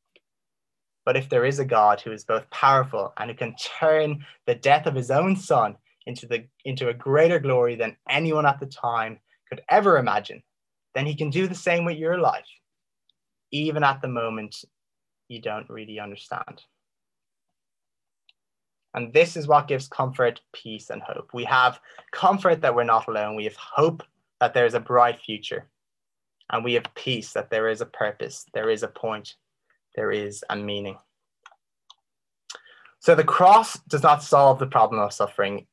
But 1.06 1.16
if 1.16 1.30
there 1.30 1.46
is 1.46 1.60
a 1.60 1.66
God 1.66 2.02
who 2.02 2.12
is 2.12 2.26
both 2.26 2.50
powerful 2.50 3.14
and 3.18 3.30
who 3.30 3.36
can 3.38 3.56
turn 3.80 4.26
the 4.46 4.56
death 4.56 4.86
of 4.86 4.96
his 4.96 5.10
own 5.10 5.38
son 5.38 5.78
into, 6.06 6.28
the, 6.28 6.46
into 6.66 6.90
a 6.90 6.94
greater 6.94 7.40
glory 7.40 7.76
than 7.76 7.96
anyone 8.10 8.46
at 8.46 8.60
the 8.60 8.66
time 8.66 9.20
could 9.48 9.62
ever 9.70 9.98
imagine, 9.98 10.44
then 10.94 11.06
he 11.06 11.16
can 11.16 11.30
do 11.30 11.48
the 11.48 11.56
same 11.56 11.86
with 11.86 11.98
your 11.98 12.18
life, 12.18 12.48
even 13.52 13.84
at 13.84 14.02
the 14.02 14.08
moment 14.10 14.66
you 15.30 15.42
don't 15.42 15.70
really 15.70 16.00
understand. 16.00 16.64
And 18.94 19.14
this 19.14 19.38
is 19.38 19.48
what 19.48 19.68
gives 19.68 19.88
comfort, 19.88 20.42
peace, 20.54 20.90
and 20.90 21.02
hope. 21.02 21.30
We 21.34 21.44
have 21.44 21.80
comfort 22.12 22.62
that 22.62 22.74
we're 22.74 22.84
not 22.84 23.08
alone. 23.08 23.36
We 23.36 23.44
have 23.44 23.56
hope 23.56 24.04
that 24.40 24.54
there 24.54 24.66
is 24.66 24.74
a 24.74 24.80
bright 24.80 25.20
future. 25.20 25.70
And 26.50 26.64
we 26.64 26.74
have 26.74 26.94
peace 26.96 27.34
that 27.34 27.50
there 27.50 27.68
is 27.68 27.82
a 27.82 27.86
purpose, 27.86 28.46
there 28.54 28.70
is 28.70 28.84
a 28.84 28.88
point, 28.88 29.36
there 29.96 30.12
is 30.12 30.44
a 30.50 30.56
meaning. 30.56 30.98
So 33.00 33.16
the 33.16 33.24
cross 33.24 33.78
does 33.90 34.04
not 34.04 34.24
solve 34.24 34.60
the 34.60 34.66
problem 34.66 35.02
of 35.02 35.14
suffering, 35.14 35.68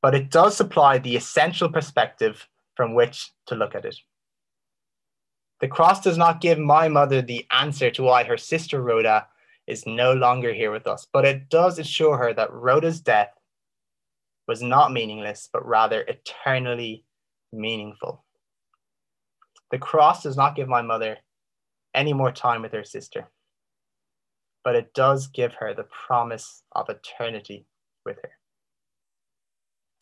but 0.00 0.14
it 0.14 0.30
does 0.30 0.56
supply 0.56 0.98
the 0.98 1.16
essential 1.16 1.68
perspective 1.68 2.48
from 2.76 2.94
which 2.94 3.32
to 3.46 3.54
look 3.54 3.74
at 3.74 3.84
it. 3.84 3.96
The 5.60 5.68
cross 5.68 6.00
does 6.00 6.18
not 6.18 6.40
give 6.40 6.58
my 6.58 6.88
mother 6.88 7.22
the 7.22 7.46
answer 7.50 7.90
to 7.92 8.02
why 8.02 8.24
her 8.24 8.36
sister 8.36 8.82
Rhoda 8.82 9.26
is 9.66 9.86
no 9.86 10.12
longer 10.12 10.52
here 10.52 10.70
with 10.70 10.86
us, 10.86 11.06
but 11.12 11.24
it 11.24 11.48
does 11.48 11.78
assure 11.78 12.16
her 12.16 12.34
that 12.34 12.52
Rhoda's 12.52 13.00
death 13.00 13.32
was 14.46 14.62
not 14.62 14.92
meaningless, 14.92 15.48
but 15.52 15.66
rather 15.66 16.02
eternally 16.02 17.04
meaningful. 17.52 18.24
The 19.70 19.78
cross 19.78 20.22
does 20.22 20.36
not 20.36 20.56
give 20.56 20.68
my 20.68 20.82
mother 20.82 21.16
any 21.94 22.12
more 22.12 22.32
time 22.32 22.62
with 22.62 22.72
her 22.72 22.84
sister 22.84 23.28
but 24.64 24.74
it 24.74 24.92
does 24.94 25.28
give 25.28 25.52
her 25.54 25.74
the 25.74 25.86
promise 26.06 26.62
of 26.72 26.88
eternity 26.88 27.66
with 28.04 28.16
her. 28.22 28.30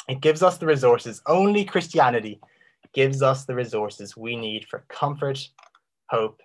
It 0.08 0.20
gives 0.20 0.42
us 0.42 0.56
the 0.56 0.66
resources. 0.66 1.20
Only 1.26 1.64
Christianity 1.64 2.40
gives 2.94 3.22
us 3.22 3.44
the 3.44 3.54
resources 3.54 4.16
we 4.16 4.36
need 4.36 4.66
for 4.68 4.84
comfort, 4.88 5.48
hope, 6.08 6.40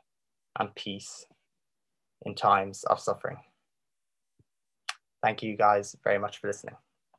and 0.59 0.73
peace 0.75 1.25
in 2.25 2.35
times 2.35 2.83
of 2.85 2.99
suffering. 2.99 3.37
Thank 5.23 5.43
you 5.43 5.57
guys 5.57 5.95
very 6.03 6.19
much 6.19 6.37
for 6.37 6.47
listening. 6.47 6.75